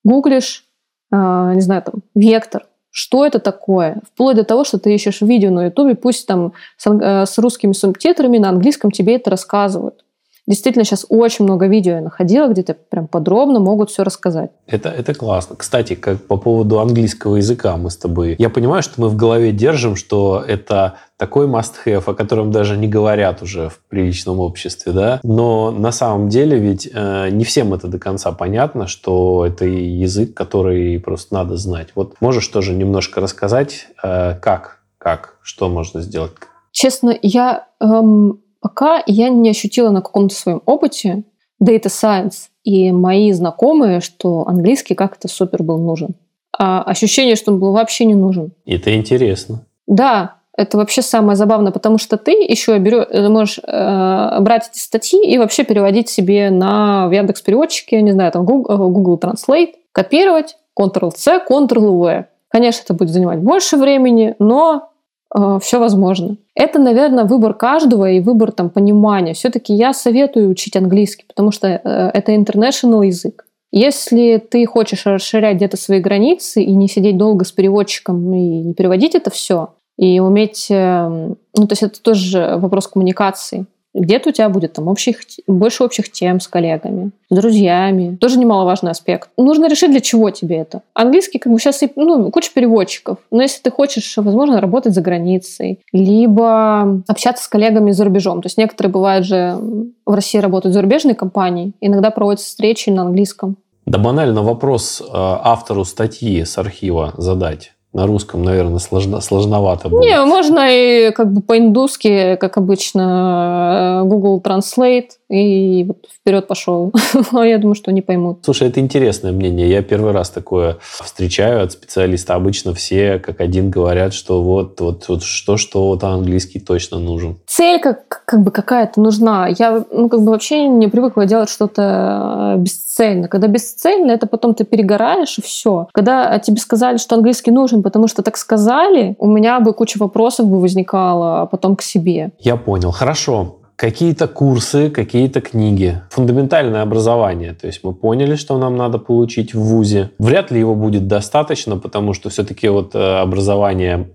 [0.05, 0.67] гуглишь,
[1.11, 1.17] э,
[1.55, 5.67] не знаю, там, вектор, что это такое, вплоть до того, что ты ищешь видео на
[5.67, 10.02] ютубе, пусть там с, э, с русскими субтитрами на английском тебе это рассказывают.
[10.47, 14.51] Действительно, сейчас очень много видео я находила, где то прям подробно могут все рассказать.
[14.67, 15.55] Это, это классно.
[15.55, 18.35] Кстати, как по поводу английского языка мы с тобой...
[18.39, 22.89] Я понимаю, что мы в голове держим, что это такой must-have, о котором даже не
[22.89, 25.21] говорят уже в приличном обществе, да?
[25.23, 30.35] Но на самом деле ведь э, не всем это до конца понятно, что это язык,
[30.35, 31.91] который просто надо знать.
[31.95, 36.33] Вот можешь тоже немножко рассказать, э, как, как, что можно сделать?
[36.73, 41.25] Честно, я эм, Пока я не ощутила на каком-то своем опыте
[41.63, 46.15] data science и мои знакомые, что английский как-то супер был нужен.
[46.57, 48.53] А ощущение, что он был вообще не нужен.
[48.65, 49.67] Это интересно.
[49.89, 55.21] Да, это вообще самое забавное, потому что ты еще берешь, можешь э, брать эти статьи
[55.25, 59.73] и вообще переводить себе на в Яндекс переводчике, не знаю, там Google, э, Google Translate,
[59.93, 62.27] копировать, Ctrl-C, Ctrl-V.
[62.49, 64.92] Конечно, это будет занимать больше времени, но
[65.35, 66.37] э, все возможно.
[66.55, 69.35] Это, наверное, выбор каждого и выбор там понимания.
[69.35, 71.79] Все-таки я советую учить английский, потому что э,
[72.15, 73.47] это international язык.
[73.73, 78.75] Если ты хочешь расширять где-то свои границы и не сидеть долго с переводчиком и не
[78.75, 83.67] переводить это все, и уметь, эм, ну то есть это тоже вопрос коммуникации.
[83.95, 88.17] Где-то у тебя будет там общих, больше общих тем с коллегами, с друзьями.
[88.17, 89.29] Тоже немаловажный аспект.
[89.37, 90.83] Нужно решить, для чего тебе это.
[90.95, 93.19] Английский, как бы сейчас ну, куча переводчиков.
[93.31, 98.41] Но если ты хочешь, возможно, работать за границей, либо общаться с коллегами за рубежом.
[98.41, 99.59] То есть некоторые бывают же
[100.07, 103.57] в России работают зарубежные компании, иногда проводятся встречи на английском.
[103.87, 110.03] Да банально вопрос э, автору статьи с архива задать на русском, наверное, сложно, сложновато будет.
[110.03, 116.93] Не, можно и как бы по-индусски, как обычно, э, Google Translate, и вот вперед пошел.
[117.33, 118.41] А я думаю, что не поймут.
[118.43, 119.69] Слушай, это интересное мнение.
[119.71, 122.35] Я первый раз такое встречаю от специалиста.
[122.35, 127.39] Обычно все как один говорят, что вот, вот, вот что, что вот английский точно нужен.
[127.47, 129.49] Цель как, как бы какая-то нужна.
[129.49, 133.29] Я ну, как бы вообще не привыкла делать что-то э, бесцельно.
[133.29, 135.89] Когда бесцельно, это потом ты перегораешь, и все.
[135.93, 140.47] Когда тебе сказали, что английский нужен, потому что так сказали, у меня бы куча вопросов
[140.47, 142.33] бы возникала потом к себе.
[142.41, 142.91] Я понял.
[142.91, 147.53] Хорошо какие-то курсы, какие-то книги, фундаментальное образование.
[147.53, 150.11] То есть мы поняли, что нам надо получить в ВУЗе.
[150.21, 154.09] Вряд ли его будет достаточно, потому что все-таки вот э, образование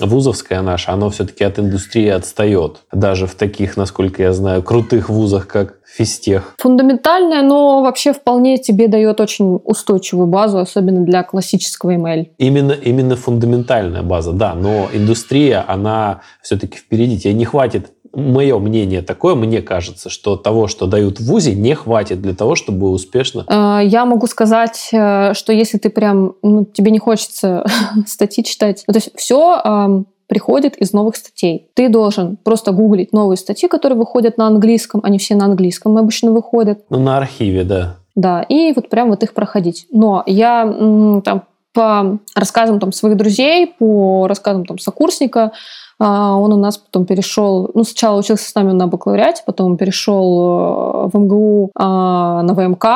[0.00, 2.78] вузовское наше, оно все-таки от индустрии отстает.
[2.92, 6.54] Даже в таких, насколько я знаю, крутых вузах, как физтех.
[6.58, 12.26] Фундаментальное, но вообще вполне тебе дает очень устойчивую базу, особенно для классического ML.
[12.38, 17.18] Именно, именно фундаментальная база, да, но индустрия, она все-таки впереди.
[17.18, 21.74] Тебе не хватит мое мнение такое, мне кажется, что того, что дают в ВУЗе, не
[21.74, 23.44] хватит для того, чтобы успешно...
[23.48, 27.64] Э, я могу сказать, э, что если ты прям, ну, тебе не хочется
[28.06, 29.47] статьи читать, ну, то есть все
[30.26, 31.70] приходит из новых статей.
[31.74, 36.32] Ты должен просто гуглить новые статьи, которые выходят на английском, они все на английском обычно
[36.32, 36.80] выходят.
[36.90, 37.96] Ну, на архиве, да.
[38.14, 39.86] Да, и вот прям вот их проходить.
[39.90, 40.64] Но я
[41.24, 45.52] там по рассказам там своих друзей, по рассказам там сокурсника,
[46.00, 51.06] а, он у нас потом перешел, ну, сначала учился с нами на бакалавриате, потом перешел
[51.06, 52.86] э, в МГУ а, на ВМК,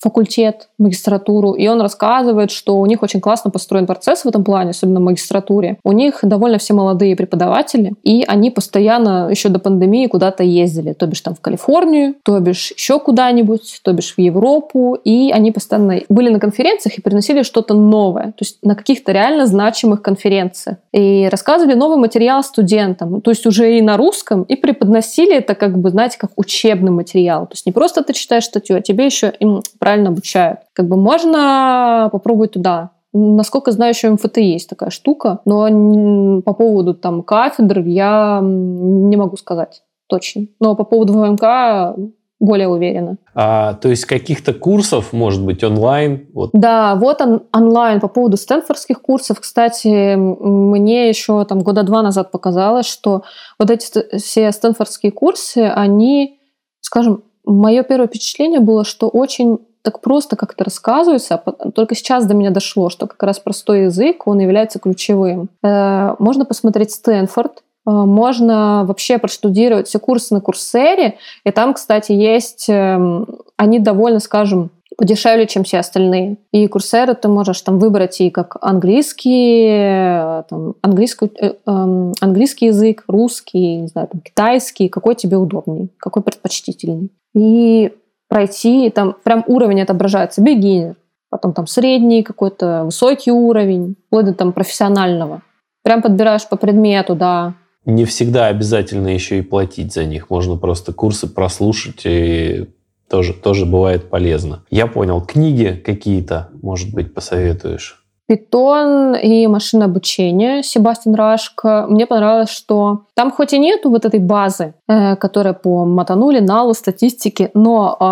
[0.00, 4.70] факультет, магистратуру, и он рассказывает, что у них очень классно построен процесс в этом плане,
[4.70, 5.78] особенно в магистратуре.
[5.84, 11.06] У них довольно все молодые преподаватели, и они постоянно еще до пандемии куда-то ездили, то
[11.06, 16.00] бишь там в Калифорнию, то бишь еще куда-нибудь, то бишь в Европу, и они постоянно
[16.08, 20.78] были на конференциях и приносили что-то новое, то есть на каких-то реально значимых конференциях.
[20.92, 25.78] И рассказывали новый материал студентам, то есть уже и на русском, и преподносили это как
[25.78, 27.46] бы, знаете, как учебный материал.
[27.46, 29.60] То есть не просто ты читаешь статью, а тебе еще им
[29.90, 30.60] правильно обучают.
[30.72, 32.90] Как бы можно попробовать туда.
[33.12, 39.36] Насколько знаю, еще МФТ есть такая штука, но по поводу там кафедр я не могу
[39.36, 40.46] сказать точно.
[40.60, 41.98] Но по поводу ВМК
[42.38, 43.16] более уверена.
[43.34, 46.28] А, то есть каких-то курсов, может быть, онлайн?
[46.34, 46.50] Вот.
[46.52, 47.98] Да, вот он, онлайн.
[47.98, 53.24] По поводу стэнфордских курсов, кстати, мне еще там года два назад показалось, что
[53.58, 56.38] вот эти все стэнфордские курсы, они,
[56.80, 62.34] скажем, мое первое впечатление было, что очень так просто как-то рассказывается, а только сейчас до
[62.34, 65.48] меня дошло, что как раз простой язык, он является ключевым.
[65.62, 72.12] Э, можно посмотреть Стэнфорд, э, можно вообще проштудировать все курсы на Курсере, и там, кстати,
[72.12, 73.26] есть, эм,
[73.56, 74.70] они довольно, скажем,
[75.00, 76.36] подешевле, чем все остальные.
[76.52, 82.66] И курсеры ты можешь там выбрать и как английский, э, там, английский, э, э, английский
[82.66, 87.10] язык, русский, не знаю, там, китайский, какой тебе удобнее, какой предпочтительный.
[87.34, 87.92] И
[88.30, 90.94] пройти, там прям уровень отображается, beginner,
[91.28, 95.42] потом там средний какой-то, высокий уровень, вплоть до там профессионального.
[95.82, 97.54] Прям подбираешь по предмету, да.
[97.84, 100.30] Не всегда обязательно еще и платить за них.
[100.30, 102.68] Можно просто курсы прослушать и
[103.08, 104.62] тоже, тоже бывает полезно.
[104.70, 105.20] Я понял.
[105.20, 107.99] Книги какие-то, может быть, посоветуешь?
[108.30, 111.86] Питон и машина обучения Себастьян Рашко.
[111.88, 116.72] Мне понравилось, что там хоть и нету вот этой базы, э, которая по матанули, налу,
[116.74, 118.04] статистике, но э,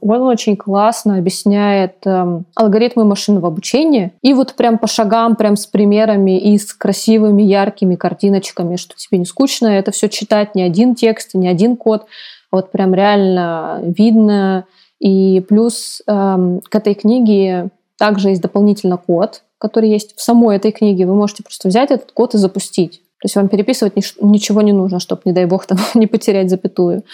[0.00, 4.12] он очень классно объясняет э, алгоритмы машинного обучения.
[4.22, 9.18] И вот прям по шагам, прям с примерами и с красивыми, яркими картиночками, что тебе
[9.18, 12.06] не скучно это все читать, ни один текст, ни один код.
[12.50, 14.64] Вот прям реально видно.
[14.98, 20.72] И плюс э, к этой книге также есть дополнительно код, который есть в самой этой
[20.72, 21.06] книге.
[21.06, 23.02] Вы можете просто взять этот код и запустить.
[23.20, 27.04] То есть вам переписывать ничего не нужно, чтобы, не дай бог, там, не потерять запятую.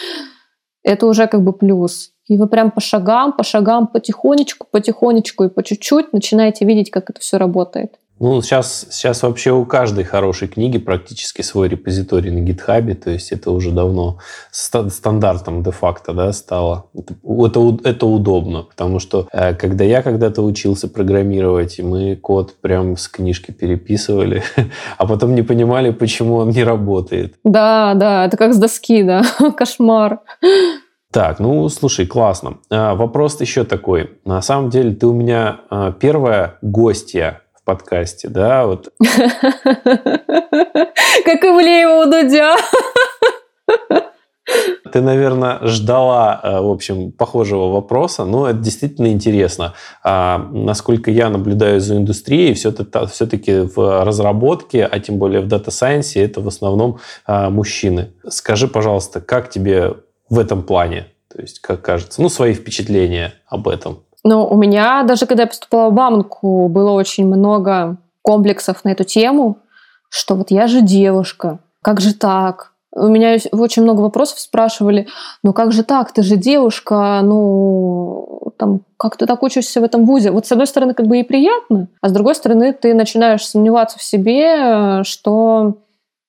[0.83, 2.14] Это уже как бы плюс.
[2.27, 7.11] И вы прям по шагам, по шагам, потихонечку, потихонечку и по чуть-чуть начинаете видеть, как
[7.11, 7.99] это все работает.
[8.21, 13.33] Ну, сейчас, сейчас вообще у каждой хорошей книги практически свой репозиторий на гитхабе, то есть
[13.33, 14.19] это уже давно
[14.53, 16.87] стандартом де-факто да, стало.
[16.95, 23.09] Это, это, удобно, потому что э, когда я когда-то учился программировать, мы код прям с
[23.09, 24.45] книжки переписывали,
[24.97, 27.35] а потом не понимали, почему он не работает.
[27.43, 29.25] Да, да, это как с доски, да,
[29.57, 30.21] кошмар.
[31.15, 32.59] Так, ну, слушай, классно.
[32.71, 34.19] А, вопрос еще такой.
[34.25, 38.93] На самом деле ты у меня а, первая гостья подкасте, да, вот.
[38.99, 39.15] Как
[41.45, 42.57] Ивлеева у Дудя.
[44.93, 49.75] Ты, наверное, ждала, э, в общем, похожего вопроса, но это действительно интересно.
[50.03, 56.13] А, насколько я наблюдаю за индустрией, все-таки в разработке, а тем более в data science
[56.13, 58.11] е, это в основном а, мужчины.
[58.29, 59.95] Скажи, пожалуйста, как тебе
[60.35, 61.07] в этом плане?
[61.35, 64.01] То есть, как кажется, ну, свои впечатления об этом.
[64.23, 69.05] Но у меня, даже когда я поступала в Бауманку, было очень много комплексов на эту
[69.05, 69.59] тему,
[70.09, 72.73] что вот я же девушка, как же так?
[72.97, 75.09] У меня очень много вопросов спрашивали,
[75.43, 80.07] ну как же так, ты же девушка, ну там, как ты так учишься в этом
[80.07, 80.31] вузе?
[80.31, 83.99] Вот с одной стороны как бы и приятно, а с другой стороны ты начинаешь сомневаться
[83.99, 85.79] в себе, что,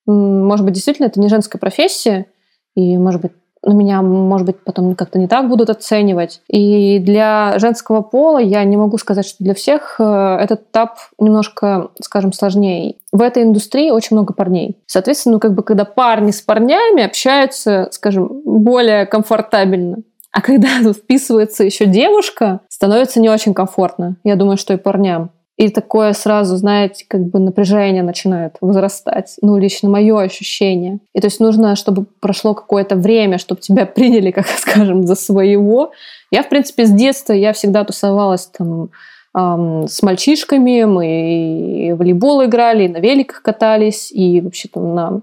[0.08, 2.26] может быть, действительно это не женская профессия,
[2.74, 3.32] и, может быть,
[3.74, 6.42] меня, может быть, потом как-то не так будут оценивать.
[6.48, 11.90] И для женского пола я не могу сказать, что для всех э, этот этап немножко,
[12.02, 12.96] скажем, сложнее.
[13.12, 14.78] В этой индустрии очень много парней.
[14.86, 19.98] Соответственно, ну, как бы, когда парни с парнями общаются, скажем, более комфортабельно.
[20.32, 24.18] А когда вписывается еще девушка, становится не очень комфортно.
[24.24, 25.32] Я думаю, что и парням.
[25.58, 29.38] И такое сразу, знаете, как бы напряжение начинает возрастать.
[29.42, 31.00] Ну, лично мое ощущение.
[31.14, 35.92] И то есть нужно, чтобы прошло какое-то время, чтобы тебя приняли, как скажем, за своего.
[36.32, 38.90] Я, в принципе, с детства, я всегда тусовалась там
[39.38, 45.22] с мальчишками, мы и волейбол играли, и на великах катались, и вообще там на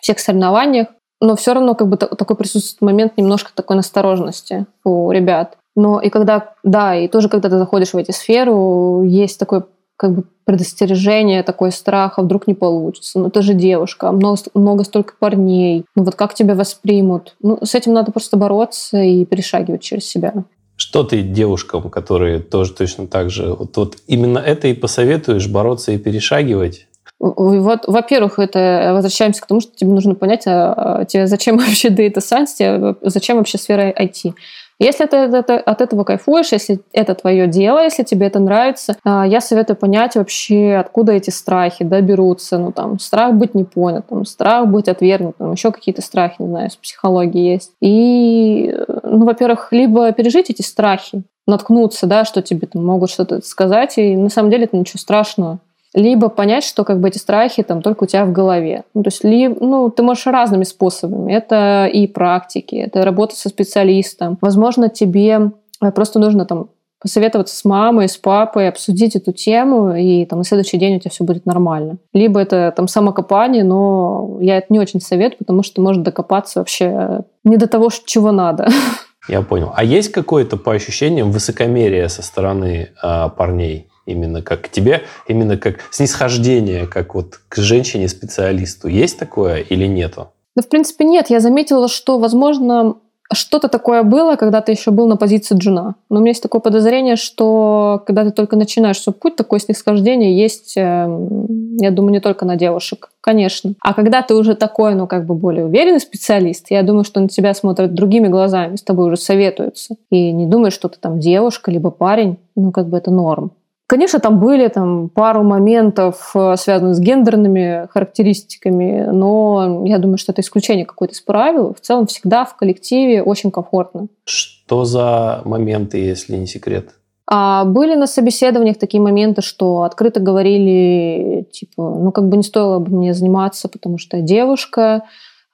[0.00, 0.88] всех соревнованиях.
[1.20, 5.58] Но все равно как бы такой присутствует момент немножко такой настороженности у ребят.
[5.76, 9.64] Но и когда, да, и тоже когда ты заходишь в эти сферу, есть такое
[9.96, 13.18] как бы предостережение, такой страх, а вдруг не получится.
[13.18, 15.84] Ну, ты же девушка, много, много столько парней.
[15.94, 17.34] Ну, вот как тебя воспримут?
[17.40, 20.34] Ну, с этим надо просто бороться и перешагивать через себя.
[20.76, 25.92] Что ты девушкам, которые тоже точно так же, вот, вот именно это и посоветуешь, бороться
[25.92, 26.86] и перешагивать?
[27.18, 31.88] Вот, во-первых, это возвращаемся к тому, что тебе нужно понять, а, а тебе зачем вообще
[31.88, 34.34] Data Science, тебе зачем вообще сфера IT.
[34.78, 39.40] Если ты от этого кайфуешь, если это твое дело, если тебе это нравится, а, я
[39.40, 42.58] советую понять вообще, откуда эти страхи да, берутся.
[42.58, 47.52] Ну, там, страх быть непонятым, страх быть отвергнутым, еще какие-то страхи, не знаю, с психологии
[47.52, 47.72] есть.
[47.80, 53.98] И, ну, во-первых, либо пережить эти страхи, наткнуться, да, что тебе там могут что-то сказать,
[53.98, 55.60] и на самом деле это ничего страшного
[55.96, 58.84] либо понять, что как бы эти страхи там только у тебя в голове.
[58.92, 61.32] Ну, то есть, ли, ну, ты можешь разными способами.
[61.32, 64.36] Это и практики, это работа со специалистом.
[64.42, 66.68] Возможно, тебе э, просто нужно там
[67.00, 71.10] посоветоваться с мамой, с папой, обсудить эту тему, и там на следующий день у тебя
[71.10, 71.96] все будет нормально.
[72.12, 77.20] Либо это там самокопание, но я это не очень советую, потому что может докопаться вообще
[77.42, 78.68] не до того, чего надо.
[79.28, 79.72] Я понял.
[79.74, 83.88] А есть какое-то по ощущениям высокомерие со стороны э, парней?
[84.06, 88.88] Именно как к тебе, именно как снисхождение, как вот к женщине-специалисту.
[88.88, 90.28] Есть такое или нету?
[90.54, 91.28] Да, в принципе, нет.
[91.28, 92.96] Я заметила, что, возможно,
[93.32, 95.96] что-то такое было, когда ты еще был на позиции джуна.
[96.08, 100.36] Но у меня есть такое подозрение, что когда ты только начинаешь свой путь, такое снисхождение
[100.38, 103.74] есть, эм, я думаю, не только на девушек, конечно.
[103.80, 107.28] А когда ты уже такой, ну, как бы более уверенный специалист, я думаю, что на
[107.28, 109.96] тебя смотрят другими глазами, с тобой уже советуются.
[110.10, 113.52] И не думаешь, что ты там девушка, либо парень, ну, как бы это норм.
[113.88, 120.32] Конечно, там были там, пару моментов, э, связанных с гендерными характеристиками, но я думаю, что
[120.32, 121.72] это исключение какое-то из правил.
[121.72, 124.08] В целом всегда в коллективе очень комфортно.
[124.24, 126.90] Что за моменты, если не секрет?
[127.28, 132.78] А были на собеседованиях такие моменты, что открыто говорили, типа, ну как бы не стоило
[132.78, 135.02] бы мне заниматься, потому что я девушка,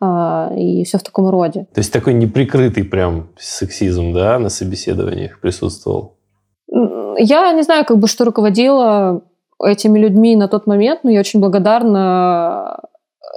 [0.01, 1.67] а, и все в таком роде.
[1.73, 6.17] То есть такой неприкрытый прям сексизм, да, на собеседованиях присутствовал?
[6.73, 9.23] Я не знаю, как бы, что руководила
[9.63, 12.81] этими людьми на тот момент, но я очень благодарна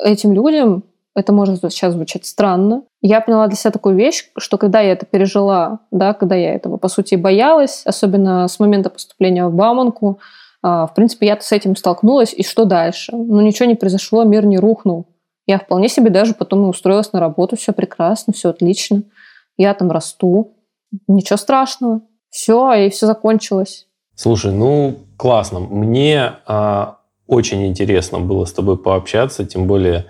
[0.03, 0.83] этим людям.
[1.15, 2.83] Это может сейчас звучать странно.
[3.01, 6.77] Я поняла для себя такую вещь, что когда я это пережила, да, когда я этого,
[6.77, 10.19] по сути, боялась, особенно с момента поступления в Бауманку,
[10.61, 13.15] а, в принципе, я с этим столкнулась, и что дальше?
[13.15, 15.05] Ну, ничего не произошло, мир не рухнул.
[15.45, 19.03] Я вполне себе даже потом устроилась на работу, все прекрасно, все отлично.
[19.57, 20.53] Я там расту.
[21.07, 22.01] Ничего страшного
[22.35, 23.87] все, и все закончилось.
[24.13, 25.61] Слушай, ну классно.
[25.61, 30.07] Мне а, очень интересно было с тобой пообщаться, тем более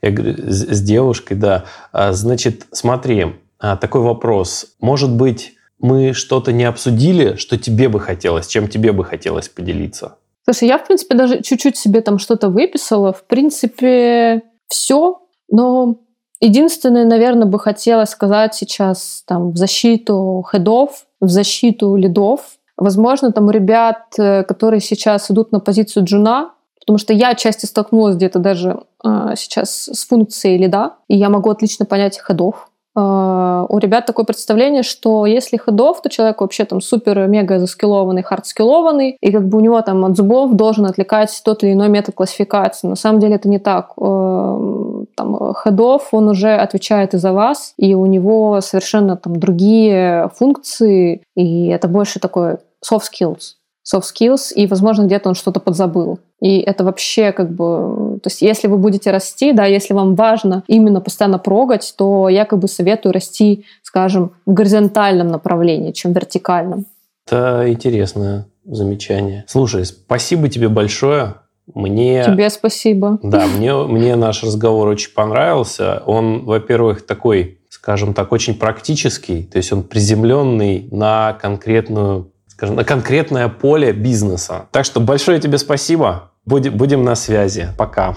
[0.00, 1.64] я говорю, с, с девушкой, да.
[1.90, 4.66] А, значит, смотри, а, такой вопрос.
[4.80, 10.18] Может быть, мы что-то не обсудили, что тебе бы хотелось, чем тебе бы хотелось поделиться?
[10.44, 13.12] Слушай, я, в принципе, даже чуть-чуть себе там что-то выписала.
[13.12, 15.22] В принципе, все.
[15.50, 15.96] Но
[16.38, 22.40] единственное, наверное, бы хотела сказать сейчас там в защиту хедов, в защиту лидов.
[22.76, 27.66] Возможно, там у ребят, э, которые сейчас идут на позицию джуна, потому что я отчасти
[27.66, 32.68] столкнулась где-то даже э, сейчас с функцией лида, и я могу отлично понять ходов.
[32.96, 39.16] Э, у ребят такое представление, что если ходов, то человек вообще там супер-мега заскиллованный, хардскиллованный,
[39.20, 42.86] и как бы у него там от зубов должен отвлекать тот или иной метод классификации.
[42.86, 43.92] На самом деле это не так.
[44.00, 50.30] Э, там ходов, он уже отвечает и за вас, и у него совершенно там другие
[50.36, 53.54] функции, и это больше такой soft skills
[53.84, 56.18] soft skills, и, возможно, где-то он что-то подзабыл.
[56.40, 58.18] И это вообще как бы...
[58.22, 62.44] То есть если вы будете расти, да, если вам важно именно постоянно прогать, то я
[62.44, 66.86] как бы советую расти, скажем, в горизонтальном направлении, чем в вертикальном.
[67.26, 69.44] Это интересное замечание.
[69.46, 71.36] Слушай, спасибо тебе большое.
[71.72, 72.24] Мне...
[72.24, 73.18] Тебе спасибо.
[73.22, 76.02] Да, мне, мне наш разговор очень понравился.
[76.04, 82.84] Он, во-первых, такой, скажем так, очень практический, то есть он приземленный на конкретную скажем, на
[82.84, 84.66] конкретное поле бизнеса.
[84.70, 86.30] Так что большое тебе спасибо.
[86.46, 87.68] Будем, будем на связи.
[87.76, 88.16] Пока.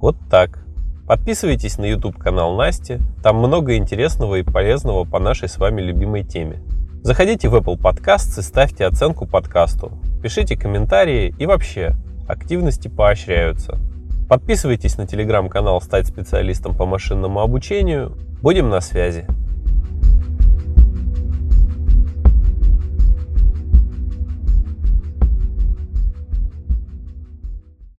[0.00, 0.64] Вот так.
[1.06, 2.98] Подписывайтесь на YouTube-канал Насти.
[3.22, 6.60] Там много интересного и полезного по нашей с вами любимой теме.
[7.02, 9.92] Заходите в Apple Podcasts и ставьте оценку подкасту.
[10.20, 11.94] Пишите комментарии и вообще,
[12.26, 13.78] активности поощряются.
[14.28, 18.18] Подписывайтесь на телеграм-канал «Стать специалистом по машинному обучению».
[18.42, 19.24] Будем на связи.